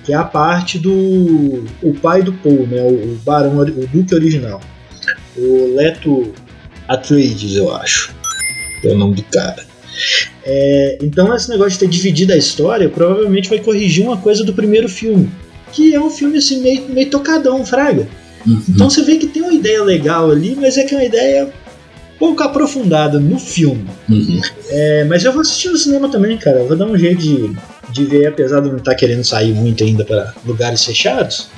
que 0.03 0.13
é 0.13 0.15
a 0.15 0.23
parte 0.23 0.79
do 0.79 1.65
o 1.81 1.93
pai 2.01 2.21
do 2.21 2.33
Paul, 2.33 2.67
né, 2.67 2.81
o, 2.81 3.17
barão, 3.23 3.57
o 3.57 3.87
duque 3.87 4.15
original, 4.15 4.61
o 5.37 5.75
Leto 5.75 6.33
Atreides, 6.87 7.55
eu 7.55 7.73
acho, 7.75 8.13
é 8.83 8.89
o 8.89 8.97
nome 8.97 9.15
do 9.15 9.23
cara. 9.23 9.65
É, 10.43 10.97
então 11.01 11.35
esse 11.35 11.49
negócio 11.49 11.73
de 11.73 11.79
ter 11.79 11.87
dividido 11.87 12.33
a 12.33 12.37
história 12.37 12.89
provavelmente 12.89 13.49
vai 13.49 13.59
corrigir 13.59 14.03
uma 14.03 14.17
coisa 14.17 14.43
do 14.43 14.53
primeiro 14.53 14.89
filme, 14.89 15.29
que 15.71 15.93
é 15.93 15.99
um 15.99 16.09
filme 16.09 16.37
assim 16.37 16.61
meio, 16.61 16.89
meio 16.89 17.09
tocadão, 17.09 17.65
fraga. 17.65 18.07
Então 18.67 18.89
você 18.89 19.03
vê 19.03 19.17
que 19.17 19.27
tem 19.27 19.41
uma 19.43 19.53
ideia 19.53 19.83
legal 19.83 20.31
ali, 20.31 20.57
mas 20.59 20.77
é 20.77 20.83
que 20.83 20.95
é 20.95 20.97
uma 20.97 21.03
ideia 21.03 21.53
pouco 22.21 22.43
aprofundada 22.43 23.19
no 23.19 23.39
filme. 23.39 23.83
Uhum. 24.07 24.39
É, 24.69 25.03
mas 25.05 25.25
eu 25.25 25.31
vou 25.31 25.41
assistir 25.41 25.69
no 25.69 25.77
cinema 25.77 26.07
também, 26.07 26.37
cara. 26.37 26.59
Eu 26.59 26.67
vou 26.67 26.77
dar 26.77 26.85
um 26.85 26.95
jeito 26.95 27.19
de, 27.19 27.51
de 27.89 28.05
ver, 28.05 28.27
apesar 28.27 28.59
de 28.59 28.69
não 28.69 28.77
estar 28.77 28.93
querendo 28.93 29.23
sair 29.23 29.51
muito 29.55 29.83
ainda 29.83 30.05
para 30.05 30.31
lugares 30.45 30.85
fechados. 30.85 31.49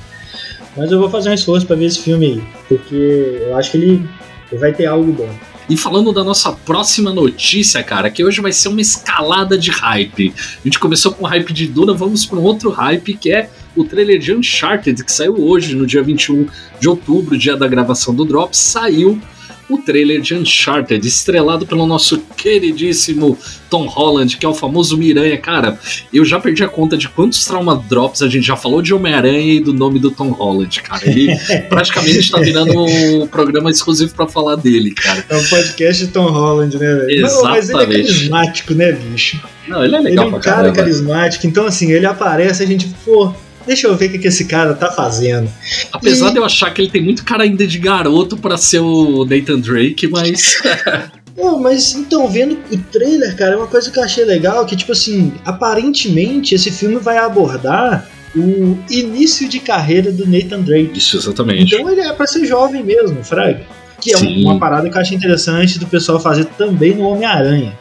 Mas 0.78 0.90
eu 0.90 1.00
vou 1.00 1.10
fazer 1.10 1.30
um 1.30 1.34
esforço 1.34 1.68
para 1.68 1.76
ver 1.76 1.88
esse 1.88 2.00
filme 2.00 2.26
aí, 2.26 2.44
porque 2.70 3.42
eu 3.46 3.58
acho 3.58 3.72
que 3.72 3.78
ele, 3.78 4.10
ele 4.50 4.62
vai 4.62 4.72
ter 4.72 4.86
algo 4.86 5.12
bom. 5.12 5.30
E 5.70 5.76
falando 5.76 6.14
da 6.14 6.24
nossa 6.24 6.54
próxima 6.54 7.12
notícia, 7.12 7.84
cara, 7.84 8.10
que 8.10 8.24
hoje 8.24 8.40
vai 8.40 8.54
ser 8.54 8.70
uma 8.70 8.82
escalada 8.82 9.58
de 9.58 9.70
hype. 9.70 10.34
A 10.38 10.64
gente 10.64 10.80
começou 10.80 11.12
com 11.12 11.26
o 11.26 11.28
hype 11.28 11.52
de 11.52 11.68
Duna, 11.68 11.94
vamos 11.94 12.26
para 12.26 12.40
um 12.40 12.44
outro 12.44 12.70
hype 12.70 13.16
que 13.16 13.34
é 13.34 13.50
o 13.76 13.84
trailer 13.84 14.18
de 14.18 14.34
Uncharted, 14.34 15.04
que 15.04 15.12
saiu 15.12 15.36
hoje, 15.42 15.76
no 15.76 15.86
dia 15.86 16.02
21 16.02 16.48
de 16.80 16.88
outubro, 16.88 17.38
dia 17.38 17.58
da 17.58 17.68
gravação 17.68 18.16
do 18.16 18.24
Drop, 18.24 18.56
saiu 18.56 19.22
o 19.70 19.78
trailer 19.78 20.22
de 20.22 20.36
Uncharted, 20.36 21.06
estrelado 21.08 21.66
pelo 21.66 21.86
nosso 21.86 22.18
queridíssimo 22.38 23.38
Tom 23.70 23.88
Holland, 23.88 24.38
que 24.38 24.46
é 24.46 24.50
o 24.50 24.54
famoso 24.54 24.98
Miranha. 24.98 25.38
Cara, 25.38 25.80
eu 26.14 26.24
já 26.24 26.40
perdi 26.40 26.64
a 26.64 26.68
conta 26.68 26.96
de 26.98 27.10
quantos 27.10 27.44
Trauma 27.46 27.76
Drops 27.90 28.22
a 28.22 28.28
gente 28.30 28.46
já 28.46 28.56
falou 28.56 28.82
de 28.82 28.94
Homem-Aranha 28.94 29.54
e 29.56 29.60
do 29.60 29.74
nome 29.74 30.00
do 30.00 30.12
Tom 30.12 30.30
Holland, 30.30 30.82
cara. 30.82 31.08
Ele 31.10 31.36
praticamente 31.70 32.30
tá 32.30 32.40
virando 32.40 32.74
um 32.78 33.28
programa 33.28 33.70
exclusivo 33.70 34.14
para 34.14 34.28
falar 34.28 34.56
dele, 34.56 34.92
cara. 34.92 35.26
É 35.30 35.36
um 35.38 35.44
podcast 35.46 36.06
de 36.06 36.12
Tom 36.12 36.30
Holland, 36.30 36.78
né, 36.78 36.96
velho? 36.96 37.22
Não, 37.22 37.44
mas 37.44 37.70
ele 37.70 37.80
é 37.80 37.84
Exatamente. 37.84 38.08
carismático, 38.14 38.74
né, 38.74 38.92
bicho? 38.92 39.42
Não, 39.68 39.84
ele 39.84 39.96
é 39.96 40.00
Ele 40.00 40.08
é 40.08 40.10
legal 40.12 40.28
um 40.28 40.32
cara 40.32 40.42
caramba. 40.58 40.76
carismático, 40.76 41.48
então 41.48 41.66
assim, 41.66 41.92
ele 41.92 42.06
aparece 42.06 42.62
a 42.62 42.66
gente, 42.66 42.88
pô, 43.06 43.34
deixa 43.66 43.88
eu 43.88 43.96
ver 43.96 44.08
o 44.08 44.12
que, 44.12 44.20
que 44.20 44.28
esse 44.28 44.46
cara 44.46 44.74
tá 44.74 44.92
fazendo. 44.92 45.50
Apesar 45.92 46.30
E- 46.30 46.32
de 46.34 46.38
eu 46.38 46.46
achar 46.46 46.74
que 46.74 46.82
ele 46.82 46.90
tem 46.92 47.02
muito 47.04 47.24
cara 47.24 47.44
ainda 47.44 47.66
de 47.66 47.78
garoto 47.80 48.38
pra 48.38 48.58
ser 48.58 48.80
o 48.80 49.26
Nathan 49.26 49.60
Drake, 49.60 50.08
mas. 50.08 50.62
Pô, 51.36 51.58
mas 51.58 51.96
então, 51.96 52.28
vendo 52.30 52.60
o 52.72 52.78
trailer, 52.92 53.36
cara, 53.36 53.54
é 53.54 53.58
uma 53.58 53.66
coisa 53.68 53.90
que 53.90 53.98
eu 53.98 54.04
achei 54.04 54.24
legal, 54.24 54.64
que 54.68 54.76
tipo 54.76 54.92
assim, 54.92 55.34
aparentemente 55.44 56.54
esse 56.54 56.70
filme 56.70 56.98
vai 56.98 57.18
abordar 57.18 58.08
o 58.36 58.78
início 58.90 59.50
de 59.50 59.60
carreira 59.60 60.12
do 60.12 60.28
Nathan 60.28 60.62
Drake. 60.62 60.98
Isso, 60.98 61.18
exatamente. 61.18 61.74
Então 61.74 61.90
ele 61.90 62.02
é 62.02 62.14
pra 62.14 62.28
ser 62.28 62.46
jovem 62.46 62.84
mesmo, 62.84 63.24
Fraga. 63.24 63.62
Que 64.00 64.14
é 64.14 64.18
Sim. 64.18 64.44
uma 64.44 64.60
parada 64.60 64.90
que 64.90 64.96
eu 64.98 65.02
achei 65.02 65.18
interessante 65.18 65.80
do 65.80 65.88
pessoal 65.88 66.20
fazer 66.20 66.46
também 66.58 66.94
no 66.94 67.04
Homem-Aranha. 67.08 67.74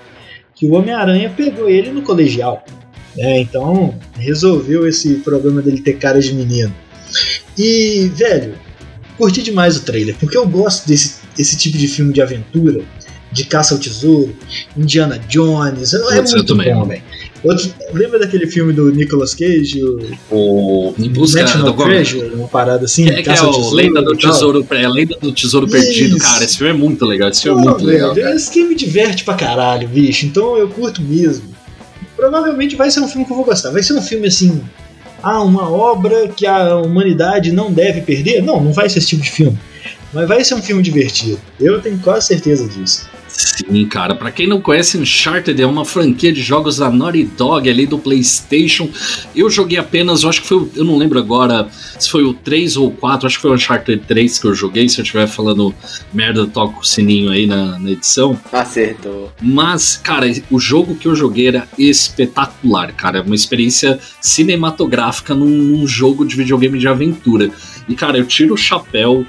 Que 0.54 0.66
o 0.66 0.74
Homem-Aranha 0.74 1.30
pegou 1.36 1.68
ele 1.68 1.90
no 1.90 2.00
colegial. 2.02 2.64
Né? 3.16 3.40
Então 3.40 3.94
resolveu 4.18 4.86
esse 4.86 5.14
problema 5.16 5.60
dele 5.62 5.80
ter 5.80 5.94
cara 5.94 6.20
de 6.20 6.32
menino. 6.32 6.74
E, 7.58 8.10
velho, 8.14 8.54
curti 9.18 9.42
demais 9.42 9.76
o 9.76 9.80
trailer, 9.82 10.16
porque 10.18 10.36
eu 10.36 10.46
gosto 10.46 10.86
desse 10.86 11.20
esse 11.38 11.56
tipo 11.56 11.78
de 11.78 11.88
filme 11.88 12.12
de 12.12 12.20
aventura, 12.20 12.82
de 13.32 13.44
caça 13.44 13.72
ao 13.74 13.80
tesouro, 13.80 14.36
Indiana 14.76 15.18
Jones. 15.30 15.94
É 15.94 15.98
Putz, 16.16 16.30
eu 16.32 16.36
muito 16.38 16.54
bom, 16.56 16.84
velho. 16.84 17.02
Outro- 17.42 17.72
Lembra 17.94 18.18
daquele 18.20 18.46
filme 18.46 18.72
do 18.72 18.92
Nicolas 18.92 19.34
Cage, 19.34 19.82
o 19.82 19.98
O 20.30 20.94
em 20.98 21.08
busca 21.08 21.40
National 21.40 21.72
do 21.72 21.82
Treasure, 21.84 22.26
uma 22.34 22.46
parada 22.48 22.84
assim? 22.84 23.08
é, 23.08 23.22
que 23.22 23.30
é 23.30 23.32
o 23.32 23.36
tesouro 23.36 23.74
Lenda 23.74 24.02
do? 24.02 24.14
Tesouro, 24.16 24.66
é, 24.70 24.86
Lenda 24.88 25.16
do 25.20 25.32
Tesouro 25.32 25.66
Perdido, 25.66 26.16
Isso. 26.18 26.26
cara. 26.26 26.44
Esse 26.44 26.58
filme 26.58 26.72
é 26.72 26.76
muito 26.76 27.04
legal. 27.06 27.30
Esse 27.30 27.42
filme 27.42 27.60
é 27.60 27.64
Pô, 27.64 27.70
muito 27.70 27.84
legal. 27.84 28.14
velho, 28.14 28.24
cara. 28.26 28.36
Esse 28.36 28.52
filme 28.52 28.68
me 28.70 28.74
diverte 28.76 29.24
pra 29.24 29.34
caralho, 29.34 29.88
bicho. 29.88 30.26
Então 30.26 30.56
eu 30.58 30.68
curto 30.68 31.00
mesmo. 31.02 31.51
Provavelmente 32.22 32.76
vai 32.76 32.88
ser 32.88 33.00
um 33.00 33.08
filme 33.08 33.24
que 33.24 33.32
eu 33.32 33.36
vou 33.36 33.44
gostar. 33.44 33.72
Vai 33.72 33.82
ser 33.82 33.94
um 33.94 34.00
filme 34.00 34.28
assim. 34.28 34.62
Ah, 35.20 35.42
uma 35.42 35.68
obra 35.68 36.28
que 36.28 36.46
a 36.46 36.76
humanidade 36.76 37.50
não 37.50 37.72
deve 37.72 38.00
perder? 38.02 38.40
Não, 38.40 38.62
não 38.62 38.72
vai 38.72 38.88
ser 38.88 39.00
esse 39.00 39.08
tipo 39.08 39.22
de 39.22 39.30
filme. 39.32 39.58
Mas 40.12 40.28
vai 40.28 40.44
ser 40.44 40.54
um 40.54 40.62
filme 40.62 40.84
divertido. 40.84 41.40
Eu 41.58 41.82
tenho 41.82 41.98
quase 41.98 42.28
certeza 42.28 42.68
disso. 42.68 43.08
Sim, 43.32 43.86
cara. 43.86 44.14
Pra 44.14 44.30
quem 44.30 44.46
não 44.46 44.60
conhece, 44.60 44.98
Uncharted 44.98 45.60
é 45.60 45.66
uma 45.66 45.84
franquia 45.84 46.32
de 46.32 46.42
jogos 46.42 46.76
da 46.76 46.90
Naughty 46.90 47.24
Dog 47.24 47.68
ali 47.68 47.86
do 47.86 47.98
PlayStation. 47.98 48.88
Eu 49.34 49.48
joguei 49.48 49.78
apenas, 49.78 50.22
eu 50.22 50.28
acho 50.28 50.42
que 50.42 50.48
foi, 50.48 50.68
eu 50.76 50.84
não 50.84 50.98
lembro 50.98 51.18
agora 51.18 51.68
se 51.98 52.10
foi 52.10 52.24
o 52.24 52.34
3 52.34 52.76
ou 52.76 52.88
o 52.88 52.90
4, 52.90 53.26
acho 53.26 53.36
que 53.36 53.42
foi 53.42 53.50
o 53.50 53.54
Uncharted 53.54 54.04
3 54.06 54.38
que 54.38 54.46
eu 54.46 54.54
joguei. 54.54 54.88
Se 54.88 55.00
eu 55.00 55.02
estiver 55.02 55.26
falando 55.26 55.74
merda, 56.12 56.46
toca 56.46 56.80
o 56.80 56.84
sininho 56.84 57.30
aí 57.30 57.46
na, 57.46 57.78
na 57.78 57.90
edição. 57.90 58.38
Acertou. 58.52 59.32
Mas, 59.40 59.96
cara, 59.96 60.30
o 60.50 60.58
jogo 60.58 60.94
que 60.94 61.06
eu 61.06 61.14
joguei 61.14 61.48
era 61.48 61.68
espetacular, 61.78 62.92
cara. 62.92 63.18
É 63.18 63.22
Uma 63.22 63.34
experiência 63.34 63.98
cinematográfica 64.20 65.34
num, 65.34 65.46
num 65.46 65.86
jogo 65.86 66.24
de 66.24 66.36
videogame 66.36 66.78
de 66.78 66.88
aventura. 66.88 67.50
E, 67.88 67.94
cara, 67.94 68.18
eu 68.18 68.26
tiro 68.26 68.54
o 68.54 68.58
chapéu. 68.58 69.26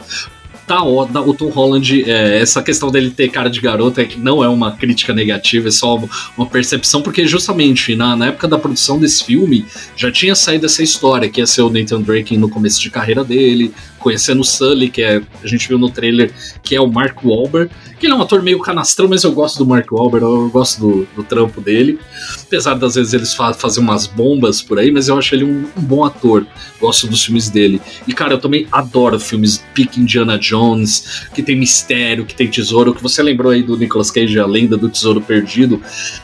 Tá, 0.66 0.82
ó, 0.82 1.04
da- 1.06 1.22
o 1.22 1.34
Tom 1.34 1.50
Holland, 1.50 2.10
é, 2.10 2.40
essa 2.40 2.64
questão 2.64 2.90
dele 2.90 3.10
ter 3.10 3.28
cara 3.30 3.50
de 3.50 3.60
garoto 3.60 4.00
é 4.00 4.06
que 4.06 4.18
não 4.18 4.42
é 4.42 4.48
uma 4.48 4.72
crítica 4.72 5.14
negativa, 5.14 5.68
é 5.68 5.72
só 5.72 5.98
uma, 5.98 6.10
uma 6.38 6.46
percepção, 6.48 7.02
porque 7.02 7.28
justamente 7.28 7.96
na, 7.98 8.16
na 8.16 8.28
época 8.28 8.48
da 8.48 8.58
produção 8.58 8.98
desse 8.98 9.26
filme 9.26 9.66
já 9.98 10.10
tinha 10.10 10.34
saído 10.36 10.66
essa 10.66 10.82
história, 10.82 11.28
que 11.30 11.42
ia 11.42 11.46
ser 11.48 11.64
o 11.64 11.70
Nathan 11.70 12.02
Drake 12.02 12.38
no 12.38 12.50
começo 12.50 12.80
de 12.82 12.90
carreira 12.90 13.26
dele, 13.26 13.74
conhecendo 14.04 14.42
o 14.42 14.44
Sully, 14.44 14.90
que 14.90 15.02
é, 15.02 15.22
a 15.42 15.48
gente 15.48 15.66
viu 15.68 15.78
no 15.78 15.90
trailer, 15.90 16.32
que 16.62 16.76
é 16.76 16.82
o 16.82 16.88
Mark 16.88 17.24
Wahlberg, 17.24 17.72
que 17.98 18.06
ele 18.06 18.14
é 18.14 18.16
um 18.16 18.22
ator 18.22 18.44
meio 18.44 18.60
canastrão, 18.60 19.08
mas 19.08 19.24
eu 19.24 19.32
gosto 19.32 19.60
do 19.60 19.66
Mark 19.66 19.90
Wahlberg, 19.90 20.26
eu 20.26 20.50
gosto 20.50 20.82
do, 20.82 21.08
do 21.16 21.24
trampo 21.24 21.62
dele. 21.62 21.98
Apesar 22.42 22.74
das 22.74 22.96
vezes 22.96 23.14
eles 23.14 23.34
fa 23.34 23.54
fazem 23.54 23.82
umas 23.82 24.06
bombas 24.06 24.62
por 24.62 24.78
aí, 24.78 24.92
mas 24.92 25.08
eu 25.08 25.18
acho 25.18 25.34
ele 25.34 25.46
um, 25.46 25.66
um 25.78 25.82
bom 25.82 26.04
ator. 26.04 26.46
Gosto 26.82 27.08
dos 27.08 27.24
filmes 27.24 27.50
dele. 27.50 27.82
E, 28.06 28.14
cara, 28.14 28.34
eu 28.34 28.40
também 28.40 28.68
adoro 28.70 29.18
filmes 29.18 29.64
Pique 29.74 30.02
Indiana 30.02 30.38
Jones, 30.38 31.26
que 31.34 31.42
tem 31.42 31.56
mistério, 31.56 32.26
que 32.26 32.36
tem 32.36 32.50
tesouro, 32.50 32.94
que 32.94 33.02
você 33.02 33.24
lembrou 33.24 33.54
aí 33.54 33.64
do 33.64 33.78
Nicolas 33.78 34.12
Cage, 34.12 34.38
A 34.38 34.46
Lenda 34.46 34.76
do 34.76 34.90
Tesouro 34.90 35.22
Perdido. 35.22 35.82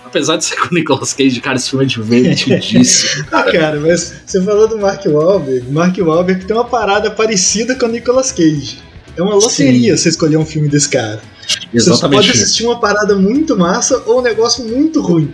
Apesar 0.10 0.38
de 0.38 0.46
ser 0.46 0.56
com 0.56 0.74
o 0.74 0.74
Nicolas 0.74 1.14
Cage, 1.14 1.40
cara, 1.40 1.58
esse 1.58 1.70
filme 1.70 1.86
é 1.86 2.34
divertidíssimo. 2.34 3.26
Ah, 3.32 3.44
cara, 3.44 3.80
mas 3.80 4.14
você 4.26 4.42
falou 4.42 4.68
do 4.68 4.78
Mark 4.80 5.06
Wahlberg. 5.06 5.72
Mark 5.72 5.96
Wahlberg 5.98 6.46
tem 6.46 6.56
uma 6.56 6.66
parada 6.66 7.12
parecida 7.12 7.76
com 7.76 7.86
o 7.86 7.90
Nicolas 7.90 8.32
Cage. 8.32 8.80
É 9.16 9.22
uma 9.22 9.36
loteria 9.36 9.96
você 9.96 10.10
escolher 10.10 10.38
um 10.38 10.46
filme 10.46 10.68
desse 10.68 10.90
cara. 10.90 11.22
Você 11.48 11.60
pode 11.60 11.78
Exatamente. 11.78 12.32
assistir 12.32 12.64
uma 12.66 12.80
parada 12.80 13.16
muito 13.16 13.56
massa 13.56 14.02
ou 14.08 14.20
um 14.20 14.22
negócio 14.22 14.66
muito 14.66 15.00
ruim. 15.02 15.32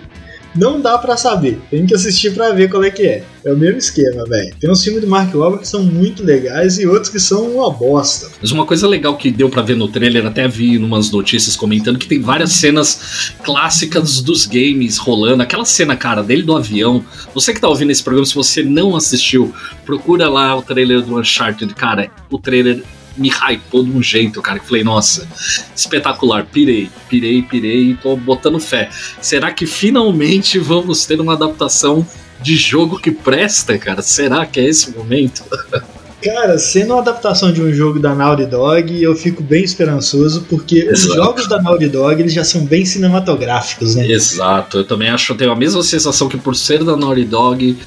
Não 0.55 0.79
dá 0.79 0.97
pra 0.97 1.17
saber. 1.17 1.59
Tem 1.69 1.85
que 1.85 1.93
assistir 1.93 2.33
pra 2.33 2.51
ver 2.51 2.69
qual 2.69 2.83
é 2.83 2.89
que 2.89 3.03
é. 3.03 3.23
É 3.43 3.51
o 3.51 3.57
mesmo 3.57 3.77
esquema, 3.77 4.23
velho. 4.25 4.55
Tem 4.59 4.69
uns 4.71 4.83
filmes 4.83 5.01
do 5.01 5.07
Mark 5.07 5.33
Wahlberg 5.33 5.63
que 5.63 5.67
são 5.67 5.83
muito 5.83 6.23
legais 6.23 6.79
e 6.79 6.87
outros 6.87 7.09
que 7.09 7.19
são 7.19 7.43
uma 7.51 7.69
bosta. 7.69 8.29
Mas 8.41 8.51
uma 8.51 8.65
coisa 8.65 8.87
legal 8.87 9.17
que 9.17 9.29
deu 9.29 9.49
pra 9.49 9.61
ver 9.61 9.75
no 9.75 9.87
trailer, 9.87 10.25
até 10.25 10.47
vi 10.47 10.79
numas 10.79 11.11
notícias 11.11 11.55
comentando 11.55 11.99
que 11.99 12.07
tem 12.07 12.21
várias 12.21 12.53
cenas 12.53 13.33
clássicas 13.43 14.21
dos 14.21 14.45
games 14.45 14.97
rolando. 14.97 15.43
Aquela 15.43 15.65
cena, 15.65 15.95
cara, 15.95 16.23
dele 16.23 16.43
do 16.43 16.55
avião. 16.55 17.03
Você 17.33 17.53
que 17.53 17.61
tá 17.61 17.67
ouvindo 17.67 17.91
esse 17.91 18.03
programa, 18.03 18.25
se 18.25 18.33
você 18.33 18.63
não 18.63 18.95
assistiu, 18.95 19.53
procura 19.85 20.29
lá 20.29 20.55
o 20.55 20.61
trailer 20.61 21.01
do 21.01 21.19
Uncharted. 21.19 21.73
Cara, 21.75 22.09
o 22.31 22.39
trailer 22.39 22.81
me 23.17 23.29
hypou 23.29 23.83
de 23.83 23.91
um 23.91 24.01
jeito, 24.01 24.41
cara, 24.41 24.59
que 24.59 24.67
falei, 24.67 24.83
nossa, 24.83 25.27
espetacular, 25.75 26.45
pirei, 26.45 26.89
pirei, 27.09 27.41
pirei 27.41 27.91
e 27.91 27.95
tô 27.95 28.15
botando 28.15 28.59
fé. 28.59 28.89
Será 29.21 29.51
que 29.51 29.65
finalmente 29.65 30.59
vamos 30.59 31.05
ter 31.05 31.19
uma 31.19 31.33
adaptação 31.33 32.05
de 32.41 32.55
jogo 32.55 32.99
que 32.99 33.11
presta, 33.11 33.77
cara? 33.77 34.01
Será 34.01 34.45
que 34.45 34.59
é 34.59 34.65
esse 34.65 34.91
momento? 34.91 35.43
Cara, 36.23 36.57
sendo 36.57 36.93
uma 36.93 37.01
adaptação 37.01 37.51
de 37.53 37.61
um 37.61 37.71
jogo 37.71 37.99
da 37.99 38.15
Naughty 38.15 38.47
Dog, 38.47 38.99
eu 38.99 39.15
fico 39.15 39.43
bem 39.43 39.63
esperançoso, 39.63 40.43
porque 40.49 40.89
os 40.89 41.03
Exato. 41.03 41.15
jogos 41.15 41.47
da 41.47 41.61
Naughty 41.61 41.87
Dog 41.87 42.19
eles 42.19 42.33
já 42.33 42.43
são 42.43 42.65
bem 42.65 42.83
cinematográficos, 42.83 43.95
né? 43.95 44.07
Exato, 44.09 44.79
eu 44.79 44.83
também 44.83 45.09
acho, 45.09 45.33
eu 45.33 45.37
tenho 45.37 45.51
a 45.51 45.55
mesma 45.55 45.83
sensação 45.83 46.27
que 46.27 46.35
por 46.35 46.55
ser 46.55 46.83
da 46.83 46.97
Naughty 46.97 47.25
Dog 47.25 47.77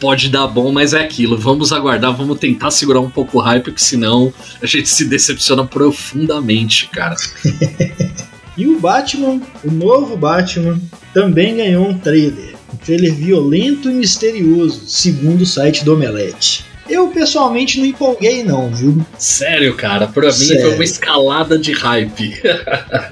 pode 0.00 0.28
dar 0.28 0.46
bom, 0.46 0.72
mas 0.72 0.94
é 0.94 1.02
aquilo. 1.02 1.36
Vamos 1.36 1.72
aguardar, 1.72 2.16
vamos 2.16 2.38
tentar 2.38 2.70
segurar 2.70 3.00
um 3.00 3.10
pouco 3.10 3.38
o 3.38 3.40
hype, 3.40 3.64
porque 3.64 3.80
senão 3.80 4.32
a 4.62 4.66
gente 4.66 4.88
se 4.88 5.04
decepciona 5.04 5.64
profundamente, 5.64 6.88
cara. 6.88 7.14
E 8.56 8.66
o 8.66 8.78
Batman, 8.78 9.40
o 9.64 9.70
novo 9.70 10.18
Batman, 10.18 10.78
também 11.14 11.56
ganhou 11.56 11.88
um 11.88 11.98
trailer. 11.98 12.54
Um 12.70 12.76
trailer 12.76 13.14
violento 13.14 13.88
e 13.88 13.94
misterioso, 13.94 14.82
segundo 14.86 15.42
o 15.42 15.46
site 15.46 15.82
do 15.82 15.94
Omelete. 15.94 16.66
Eu 16.86 17.08
pessoalmente 17.08 17.78
não 17.78 17.86
empolguei 17.86 18.42
não, 18.42 18.68
viu? 18.68 19.00
Sério, 19.16 19.74
cara, 19.76 20.08
pra 20.08 20.26
mim 20.26 20.32
Sério. 20.32 20.62
foi 20.62 20.74
uma 20.74 20.84
escalada 20.84 21.58
de 21.58 21.72
hype. 21.72 22.34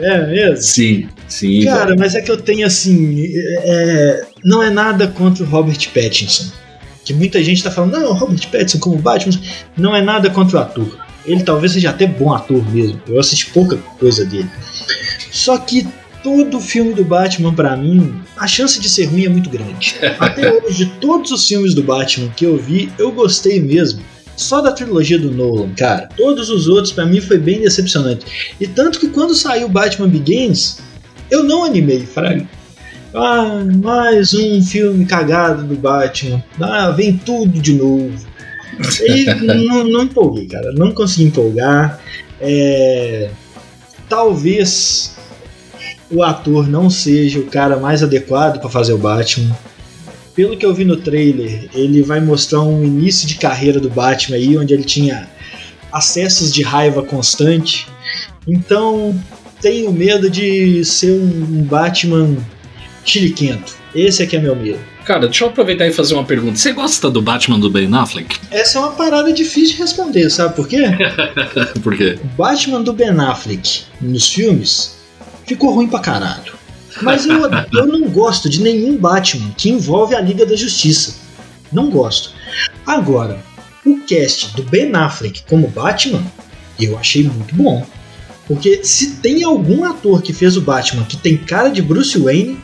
É 0.00 0.26
mesmo? 0.26 0.62
Sim, 0.62 1.08
sim. 1.26 1.64
Cara, 1.64 1.86
velho. 1.86 1.98
mas 1.98 2.14
é 2.14 2.20
que 2.20 2.30
eu 2.30 2.36
tenho 2.36 2.66
assim. 2.66 3.32
é, 3.36 4.26
não 4.44 4.62
é 4.62 4.68
nada 4.68 5.08
contra 5.08 5.42
o 5.42 5.46
Robert 5.46 5.88
Pattinson. 5.94 6.52
Que 7.08 7.14
muita 7.14 7.42
gente 7.42 7.62
tá 7.62 7.70
falando, 7.70 7.92
não, 7.92 8.12
Robert 8.12 8.46
Pattinson 8.52 8.78
como 8.80 8.98
Batman. 8.98 9.40
Não 9.74 9.96
é 9.96 10.02
nada 10.02 10.28
contra 10.28 10.58
o 10.58 10.60
ator. 10.60 10.98
Ele 11.24 11.42
talvez 11.42 11.72
seja 11.72 11.88
até 11.88 12.06
bom 12.06 12.34
ator 12.34 12.62
mesmo. 12.70 13.00
Eu 13.08 13.18
assisti 13.18 13.46
pouca 13.46 13.78
coisa 13.98 14.26
dele. 14.26 14.50
Só 15.32 15.56
que 15.56 15.88
todo 16.22 16.60
filme 16.60 16.92
do 16.92 17.02
Batman, 17.02 17.54
pra 17.54 17.74
mim, 17.78 18.14
a 18.36 18.46
chance 18.46 18.78
de 18.78 18.90
ser 18.90 19.06
ruim 19.06 19.24
é 19.24 19.28
muito 19.30 19.48
grande. 19.48 19.96
Até 20.20 20.52
hoje, 20.52 20.84
de 20.84 20.86
todos 21.00 21.30
os 21.30 21.48
filmes 21.48 21.72
do 21.72 21.82
Batman 21.82 22.28
que 22.36 22.44
eu 22.44 22.58
vi, 22.58 22.92
eu 22.98 23.10
gostei 23.10 23.58
mesmo. 23.58 24.02
Só 24.36 24.60
da 24.60 24.70
trilogia 24.70 25.18
do 25.18 25.30
Nolan, 25.30 25.70
cara. 25.74 26.10
Todos 26.14 26.50
os 26.50 26.68
outros, 26.68 26.92
pra 26.92 27.06
mim, 27.06 27.22
foi 27.22 27.38
bem 27.38 27.62
decepcionante. 27.62 28.52
E 28.60 28.66
tanto 28.66 29.00
que 29.00 29.08
quando 29.08 29.34
saiu 29.34 29.66
Batman 29.66 30.08
Begins, 30.08 30.78
eu 31.30 31.42
não 31.42 31.64
animei, 31.64 32.00
Fraga. 32.00 32.46
Ah, 33.14 33.64
mais 33.82 34.34
um 34.34 34.62
filme 34.62 35.06
cagado 35.06 35.64
do 35.64 35.76
Batman. 35.76 36.44
Ah, 36.60 36.90
vem 36.90 37.16
tudo 37.16 37.58
de 37.58 37.72
novo. 37.72 38.14
E 39.02 39.24
não, 39.66 39.84
não 39.84 40.02
empolguei, 40.02 40.46
cara. 40.46 40.72
Não 40.72 40.92
consegui 40.92 41.24
empolgar. 41.24 42.00
É, 42.40 43.30
talvez 44.08 45.16
o 46.10 46.22
ator 46.22 46.68
não 46.68 46.90
seja 46.90 47.38
o 47.38 47.46
cara 47.46 47.78
mais 47.78 48.02
adequado 48.02 48.60
para 48.60 48.68
fazer 48.68 48.92
o 48.92 48.98
Batman. 48.98 49.56
Pelo 50.34 50.56
que 50.56 50.64
eu 50.64 50.74
vi 50.74 50.84
no 50.84 50.96
trailer, 50.96 51.68
ele 51.74 52.02
vai 52.02 52.20
mostrar 52.20 52.60
um 52.60 52.84
início 52.84 53.26
de 53.26 53.36
carreira 53.36 53.80
do 53.80 53.90
Batman 53.90 54.36
aí, 54.36 54.56
onde 54.56 54.72
ele 54.72 54.84
tinha 54.84 55.28
acessos 55.90 56.52
de 56.52 56.62
raiva 56.62 57.02
constante. 57.02 57.88
Então, 58.46 59.18
tenho 59.60 59.90
medo 59.92 60.30
de 60.30 60.84
ser 60.84 61.12
um 61.12 61.62
Batman 61.62 62.36
chiliquento. 63.10 63.76
Esse 63.94 64.22
é 64.22 64.26
que 64.26 64.36
é 64.36 64.40
meu 64.40 64.54
medo. 64.54 64.80
Cara, 65.04 65.26
deixa 65.26 65.44
eu 65.44 65.48
aproveitar 65.48 65.86
e 65.86 65.92
fazer 65.92 66.14
uma 66.14 66.24
pergunta. 66.24 66.56
Você 66.56 66.72
gosta 66.72 67.10
do 67.10 67.22
Batman 67.22 67.58
do 67.58 67.70
Ben 67.70 67.92
Affleck? 67.94 68.38
Essa 68.50 68.78
é 68.78 68.82
uma 68.82 68.92
parada 68.92 69.32
difícil 69.32 69.76
de 69.76 69.82
responder, 69.82 70.28
sabe 70.28 70.54
por 70.54 70.68
quê? 70.68 70.84
Por 71.82 71.96
quê? 71.96 72.18
O 72.22 72.26
Batman 72.36 72.82
do 72.82 72.92
Ben 72.92 73.18
Affleck 73.18 73.84
nos 74.00 74.28
filmes 74.28 74.98
ficou 75.46 75.72
ruim 75.72 75.88
pra 75.88 76.00
caralho. 76.00 76.52
Mas 77.00 77.26
eu, 77.26 77.40
eu 77.72 77.86
não 77.86 78.08
gosto 78.10 78.50
de 78.50 78.60
nenhum 78.60 78.96
Batman 78.98 79.50
que 79.56 79.70
envolve 79.70 80.14
a 80.14 80.20
Liga 80.20 80.44
da 80.44 80.54
Justiça. 80.54 81.16
Não 81.72 81.90
gosto. 81.90 82.32
Agora, 82.86 83.42
o 83.86 84.00
cast 84.00 84.54
do 84.54 84.62
Ben 84.62 84.94
Affleck 84.94 85.42
como 85.48 85.68
Batman, 85.68 86.22
eu 86.78 86.98
achei 86.98 87.22
muito 87.22 87.54
bom. 87.54 87.86
Porque 88.46 88.82
se 88.82 89.16
tem 89.16 89.44
algum 89.44 89.84
ator 89.84 90.22
que 90.22 90.32
fez 90.32 90.56
o 90.56 90.62
Batman 90.62 91.04
que 91.04 91.16
tem 91.16 91.36
cara 91.36 91.68
de 91.68 91.82
Bruce 91.82 92.18
Wayne, 92.18 92.58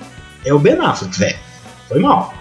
é 0.44 0.52
o 0.52 0.58
Ben 0.58 0.78
Affleck, 0.78 1.18
velho. 1.18 1.36
Foi 1.88 1.98
mal. 2.00 2.34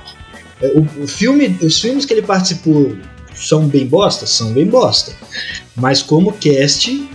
É, 0.61 0.67
O, 0.67 1.03
o 1.03 1.07
filme, 1.07 1.57
os 1.61 1.79
filmes 1.79 2.05
que 2.05 2.13
ele 2.13 2.21
participou 2.21 2.95
são 3.33 3.67
bem 3.67 3.85
bosta? 3.85 4.25
São 4.25 4.51
bem 4.53 4.65
bosta. 4.65 5.13
Mas 5.75 6.01
como 6.01 6.33
cast, 6.33 7.09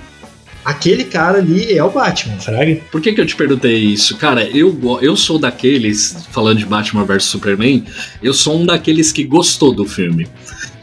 aquele 0.64 1.04
cara 1.04 1.38
ali 1.38 1.72
é 1.72 1.82
o 1.82 1.90
Batman, 1.90 2.38
Fraga. 2.38 2.80
Por 2.90 3.00
que, 3.00 3.12
que 3.12 3.20
eu 3.20 3.26
te 3.26 3.36
perguntei 3.36 3.76
isso? 3.76 4.16
Cara, 4.16 4.44
eu, 4.44 4.76
eu 5.00 5.16
sou 5.16 5.38
daqueles, 5.38 6.26
falando 6.30 6.58
de 6.58 6.66
Batman 6.66 7.04
vs 7.04 7.24
Superman, 7.24 7.84
eu 8.22 8.34
sou 8.34 8.60
um 8.60 8.66
daqueles 8.66 9.12
que 9.12 9.24
gostou 9.24 9.72
do 9.72 9.84
filme. 9.84 10.28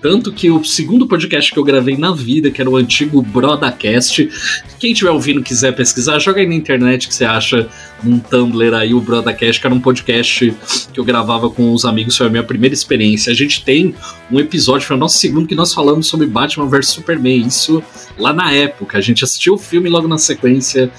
Tanto 0.06 0.32
que 0.32 0.52
o 0.52 0.64
segundo 0.64 1.08
podcast 1.08 1.52
que 1.52 1.58
eu 1.58 1.64
gravei 1.64 1.98
na 1.98 2.12
vida, 2.12 2.52
que 2.52 2.62
era 2.62 2.70
o 2.70 2.78
antigo 2.78 3.24
Brodacast, 3.24 4.30
quem 4.78 4.94
tiver 4.94 5.10
ouvindo 5.10 5.42
quiser 5.42 5.76
pesquisar, 5.76 6.20
joga 6.20 6.42
aí 6.42 6.48
na 6.48 6.54
internet 6.54 7.08
que 7.08 7.16
você 7.16 7.26
acha 7.26 7.68
num 8.04 8.20
Tumblr 8.20 8.76
aí 8.76 8.94
o 8.94 9.02
Brodacast, 9.02 9.60
que 9.60 9.66
era 9.66 9.74
um 9.74 9.80
podcast 9.80 10.56
que 10.94 11.00
eu 11.00 11.04
gravava 11.04 11.50
com 11.50 11.74
os 11.74 11.86
amigos, 11.86 12.16
foi 12.16 12.28
a 12.28 12.30
minha 12.30 12.44
primeira 12.44 12.76
experiência. 12.76 13.32
A 13.32 13.36
gente 13.36 13.66
tem 13.66 13.96
um 14.32 14.40
episódio, 14.40 14.86
foi 14.86 14.96
o 14.96 15.00
nosso 15.00 15.18
segundo, 15.18 15.48
que 15.48 15.56
nós 15.56 15.74
falamos 15.74 16.06
sobre 16.06 16.28
Batman 16.28 16.68
vs 16.68 16.90
Superman. 16.90 17.48
Isso 17.48 17.82
lá 18.18 18.32
na 18.32 18.52
época. 18.52 18.98
A 18.98 19.02
gente 19.02 19.24
assistiu 19.24 19.56
o 19.56 19.58
filme 19.58 19.90
logo 19.90 20.08
na 20.08 20.18
sequência. 20.18 20.92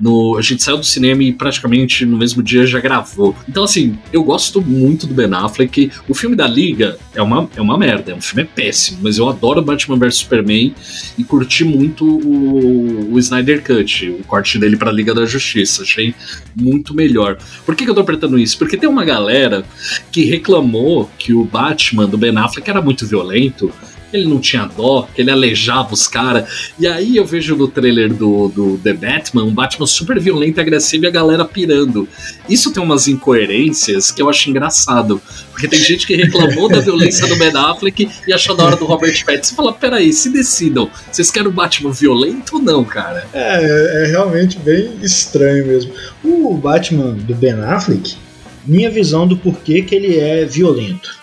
No, 0.00 0.36
a 0.36 0.42
gente 0.42 0.62
saiu 0.62 0.78
do 0.78 0.84
cinema 0.84 1.22
e 1.22 1.32
praticamente 1.32 2.04
no 2.04 2.16
mesmo 2.16 2.42
dia 2.42 2.66
já 2.66 2.80
gravou. 2.80 3.36
Então, 3.48 3.64
assim, 3.64 3.98
eu 4.12 4.22
gosto 4.22 4.60
muito 4.60 5.06
do 5.06 5.14
Ben 5.14 5.32
Affleck. 5.32 5.90
O 6.08 6.14
filme 6.14 6.34
da 6.34 6.46
Liga 6.46 6.98
é 7.14 7.22
uma, 7.22 7.48
é 7.56 7.60
uma 7.60 7.78
merda, 7.78 8.12
é 8.12 8.14
um 8.14 8.20
filme 8.20 8.47
péssimo, 8.54 8.98
mas 9.02 9.18
eu 9.18 9.28
adoro 9.28 9.62
Batman 9.62 9.98
vs 9.98 10.16
Superman 10.16 10.74
e 11.16 11.24
curti 11.24 11.64
muito 11.64 12.04
o, 12.04 13.14
o 13.14 13.18
Snyder 13.18 13.62
Cut, 13.62 14.10
o 14.10 14.24
corte 14.24 14.58
dele 14.58 14.76
pra 14.76 14.92
Liga 14.92 15.14
da 15.14 15.24
Justiça. 15.26 15.82
Achei 15.82 16.14
muito 16.54 16.94
melhor. 16.94 17.38
Por 17.64 17.74
que, 17.74 17.84
que 17.84 17.90
eu 17.90 17.94
tô 17.94 18.00
apertando 18.00 18.38
isso? 18.38 18.58
Porque 18.58 18.76
tem 18.76 18.88
uma 18.88 19.04
galera 19.04 19.64
que 20.10 20.24
reclamou 20.24 21.10
que 21.18 21.32
o 21.32 21.44
Batman 21.44 22.06
do 22.06 22.18
Ben 22.18 22.36
Affleck 22.36 22.68
era 22.68 22.82
muito 22.82 23.06
violento 23.06 23.72
ele 24.12 24.26
não 24.26 24.40
tinha 24.40 24.64
dó, 24.64 25.08
que 25.14 25.20
ele 25.20 25.30
aleijava 25.30 25.92
os 25.92 26.08
caras. 26.08 26.70
E 26.78 26.86
aí 26.86 27.16
eu 27.16 27.24
vejo 27.24 27.56
no 27.56 27.68
trailer 27.68 28.12
do, 28.12 28.48
do 28.48 28.78
The 28.78 28.94
Batman 28.94 29.44
um 29.44 29.52
Batman 29.52 29.86
super 29.86 30.18
violento 30.18 30.58
e 30.58 30.60
agressivo 30.60 31.04
e 31.04 31.08
a 31.08 31.10
galera 31.10 31.44
pirando. 31.44 32.08
Isso 32.48 32.72
tem 32.72 32.82
umas 32.82 33.08
incoerências 33.08 34.10
que 34.10 34.22
eu 34.22 34.28
acho 34.28 34.48
engraçado. 34.48 35.20
Porque 35.50 35.68
tem 35.68 35.80
gente 35.80 36.06
que 36.06 36.16
reclamou 36.16 36.68
da 36.68 36.80
violência 36.80 37.26
do 37.26 37.36
Ben 37.36 37.52
Affleck 37.54 38.08
e 38.26 38.32
achou 38.32 38.56
da 38.56 38.64
hora 38.64 38.76
do 38.76 38.84
Robert 38.84 39.24
Pattinson. 39.24 39.54
Fala, 39.54 39.72
peraí, 39.72 40.12
se 40.12 40.30
decidam. 40.30 40.90
Vocês 41.10 41.30
querem 41.30 41.48
o 41.48 41.52
Batman 41.52 41.90
violento 41.90 42.56
ou 42.56 42.62
não, 42.62 42.84
cara? 42.84 43.26
É, 43.32 44.04
é 44.04 44.06
realmente 44.06 44.58
bem 44.58 44.92
estranho 45.02 45.66
mesmo. 45.66 45.92
O 46.24 46.56
Batman 46.56 47.12
do 47.12 47.34
Ben 47.34 47.60
Affleck, 47.60 48.16
minha 48.64 48.90
visão 48.90 49.26
do 49.26 49.36
porquê 49.36 49.82
que 49.82 49.94
ele 49.94 50.18
é 50.18 50.44
violento. 50.44 51.18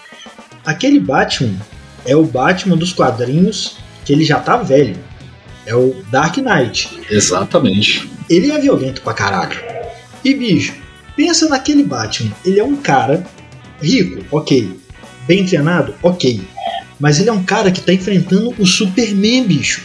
Aquele 0.65 0.99
Batman 0.99 1.55
é 2.05 2.15
o 2.15 2.23
Batman 2.23 2.77
dos 2.77 2.93
quadrinhos 2.93 3.77
que 4.03 4.13
ele 4.13 4.23
já 4.23 4.39
tá 4.39 4.57
velho. 4.57 4.95
É 5.65 5.75
o 5.75 5.95
Dark 6.11 6.37
Knight. 6.37 6.89
Exatamente. 7.09 8.09
Ele 8.29 8.51
é 8.51 8.59
violento 8.59 9.01
pra 9.01 9.13
caralho. 9.13 9.59
E 10.23 10.33
bicho, 10.33 10.73
pensa 11.15 11.49
naquele 11.49 11.83
Batman. 11.83 12.31
Ele 12.45 12.59
é 12.59 12.63
um 12.63 12.75
cara 12.75 13.25
rico, 13.81 14.23
ok. 14.31 14.79
Bem 15.27 15.45
treinado, 15.45 15.95
ok. 16.03 16.41
Mas 16.99 17.19
ele 17.19 17.29
é 17.29 17.33
um 17.33 17.43
cara 17.43 17.71
que 17.71 17.81
tá 17.81 17.93
enfrentando 17.93 18.53
o 18.57 18.65
Superman, 18.65 19.43
bicho. 19.43 19.81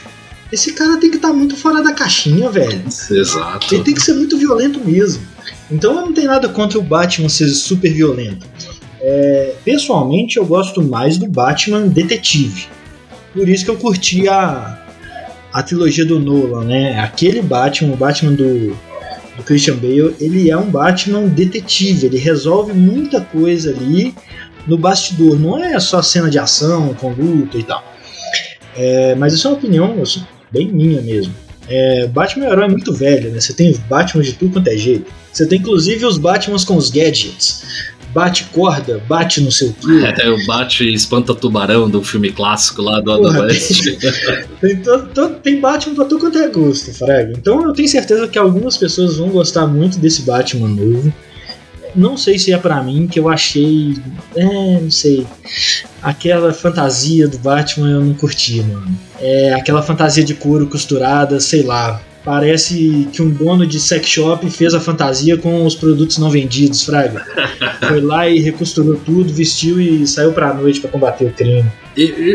Esse 0.52 0.72
cara 0.72 0.98
tem 0.98 1.11
que 1.11 1.16
estar 1.16 1.28
tá 1.28 1.35
muito 1.35 1.56
fora 1.56 1.83
da 1.83 1.92
caixinha, 1.92 2.50
velho. 2.50 2.83
Exato. 2.87 3.74
Ele 3.74 3.85
tem 3.85 3.94
que 3.94 4.02
ser 4.02 4.14
muito 4.14 4.37
violento 4.37 4.80
mesmo. 4.85 5.22
Então 5.70 5.94
eu 5.94 6.06
não 6.06 6.12
tenho 6.12 6.28
nada 6.28 6.48
contra 6.48 6.78
o 6.78 6.83
Batman 6.83 7.28
ser 7.28 7.48
super 7.48 7.92
violento. 7.92 8.46
É, 9.00 9.54
pessoalmente, 9.64 10.36
eu 10.36 10.44
gosto 10.44 10.82
mais 10.82 11.16
do 11.16 11.26
Batman 11.26 11.86
detetive. 11.86 12.66
Por 13.32 13.48
isso 13.48 13.64
que 13.64 13.70
eu 13.70 13.76
curti 13.76 14.28
a, 14.28 14.84
a 15.52 15.62
trilogia 15.62 16.04
do 16.04 16.18
Nolan, 16.18 16.64
né? 16.64 16.98
Aquele 17.00 17.40
Batman, 17.40 17.94
o 17.94 17.96
Batman 17.96 18.32
do, 18.32 18.76
do 19.36 19.42
Christian 19.44 19.76
Bale, 19.76 20.14
ele 20.20 20.50
é 20.50 20.56
um 20.56 20.70
Batman 20.70 21.26
detetive. 21.28 22.06
Ele 22.06 22.18
resolve 22.18 22.72
muita 22.72 23.20
coisa 23.20 23.70
ali 23.70 24.14
no 24.66 24.76
bastidor. 24.76 25.38
Não 25.38 25.62
é 25.62 25.78
só 25.80 26.02
cena 26.02 26.28
de 26.28 26.38
ação, 26.38 26.92
com 26.94 27.12
luta 27.12 27.56
e 27.56 27.62
tal. 27.62 27.82
É, 28.76 29.14
mas 29.14 29.32
isso 29.32 29.46
é 29.46 29.50
uma 29.50 29.56
opinião 29.56 30.00
assim, 30.02 30.22
bem 30.50 30.68
minha 30.68 31.00
mesmo. 31.00 31.34
É, 31.68 32.06
Batman 32.08 32.46
é 32.46 32.50
herói 32.50 32.68
muito 32.68 32.92
velho, 32.92 33.30
né? 33.30 33.40
Você 33.40 33.54
tem 33.54 33.74
Batman 33.88 34.22
de 34.22 34.34
tudo 34.34 34.52
quanto 34.52 34.68
é 34.68 34.76
jeito. 34.76 35.10
Você 35.32 35.46
tem 35.46 35.58
inclusive 35.58 36.04
os 36.04 36.18
Batmans 36.18 36.64
com 36.64 36.76
os 36.76 36.90
gadgets 36.90 37.62
bate 38.12 38.44
corda, 38.53 39.03
bate 39.09 39.40
no 39.40 39.51
seu 39.51 39.73
quê. 39.73 40.01
É, 40.20 40.29
o 40.29 40.46
bate 40.46 40.92
espanta 40.92 41.35
tubarão 41.35 41.88
do 41.88 42.03
filme 42.03 42.31
clássico 42.31 42.83
lá 42.83 43.01
do 43.01 43.12
Adam 43.12 43.42
West. 43.42 43.85
tem, 44.61 44.77
todo, 44.83 45.35
tem 45.37 45.61
Batman 45.61 45.94
pra 45.94 46.05
tudo 46.05 46.20
quanto 46.20 46.38
é 46.38 46.49
gosto, 46.49 46.92
Fraga. 46.92 47.33
Então 47.37 47.62
eu 47.64 47.73
tenho 47.73 47.88
certeza 47.88 48.29
que 48.29 48.38
algumas 48.38 48.77
pessoas 48.77 49.16
vão 49.16 49.29
gostar 49.29 49.66
muito 49.66 49.99
desse 49.99 50.23
Batman 50.23 50.68
novo. 50.68 51.12
Não 51.94 52.16
sei 52.16 52.38
se 52.38 52.53
é 52.53 52.59
para 52.59 52.83
mim, 52.83 53.07
que 53.07 53.18
eu 53.18 53.29
achei. 53.29 53.96
É, 54.37 54.81
não 54.81 54.90
sei. 54.90 55.27
Aquela 56.03 56.53
fantasia 56.53 57.27
do 57.27 57.38
Batman 57.38 57.90
eu 57.90 58.01
não 58.01 58.14
curti, 58.14 58.62
mano. 58.62 58.96
É 59.20 59.55
aquela 59.55 59.83
fantasia 59.83 60.25
de 60.25 60.35
couro 60.35 60.66
costurada, 60.66 61.40
sei 61.40 61.62
lá. 61.62 62.01
Parece 62.24 63.09
que 63.12 63.22
um 63.22 63.30
dono 63.30 63.66
de 63.66 63.80
sex 63.80 64.06
shop 64.06 64.48
fez 64.50 64.74
a 64.74 64.80
fantasia 64.80 65.38
com 65.38 65.64
os 65.64 65.74
produtos 65.74 66.18
não 66.18 66.30
vendidos, 66.30 66.83
Fraga. 66.83 67.24
Foi 67.88 68.00
lá 68.00 68.28
e 68.28 68.40
recosturou 68.40 68.96
tudo, 69.04 69.33
vestiu 69.33 69.80
e 69.80 70.06
saiu 70.06 70.33
pra 70.33 70.52
noite 70.52 70.80
para 70.80 70.90
combater 70.90 71.26
o 71.26 71.33
crime. 71.33 71.70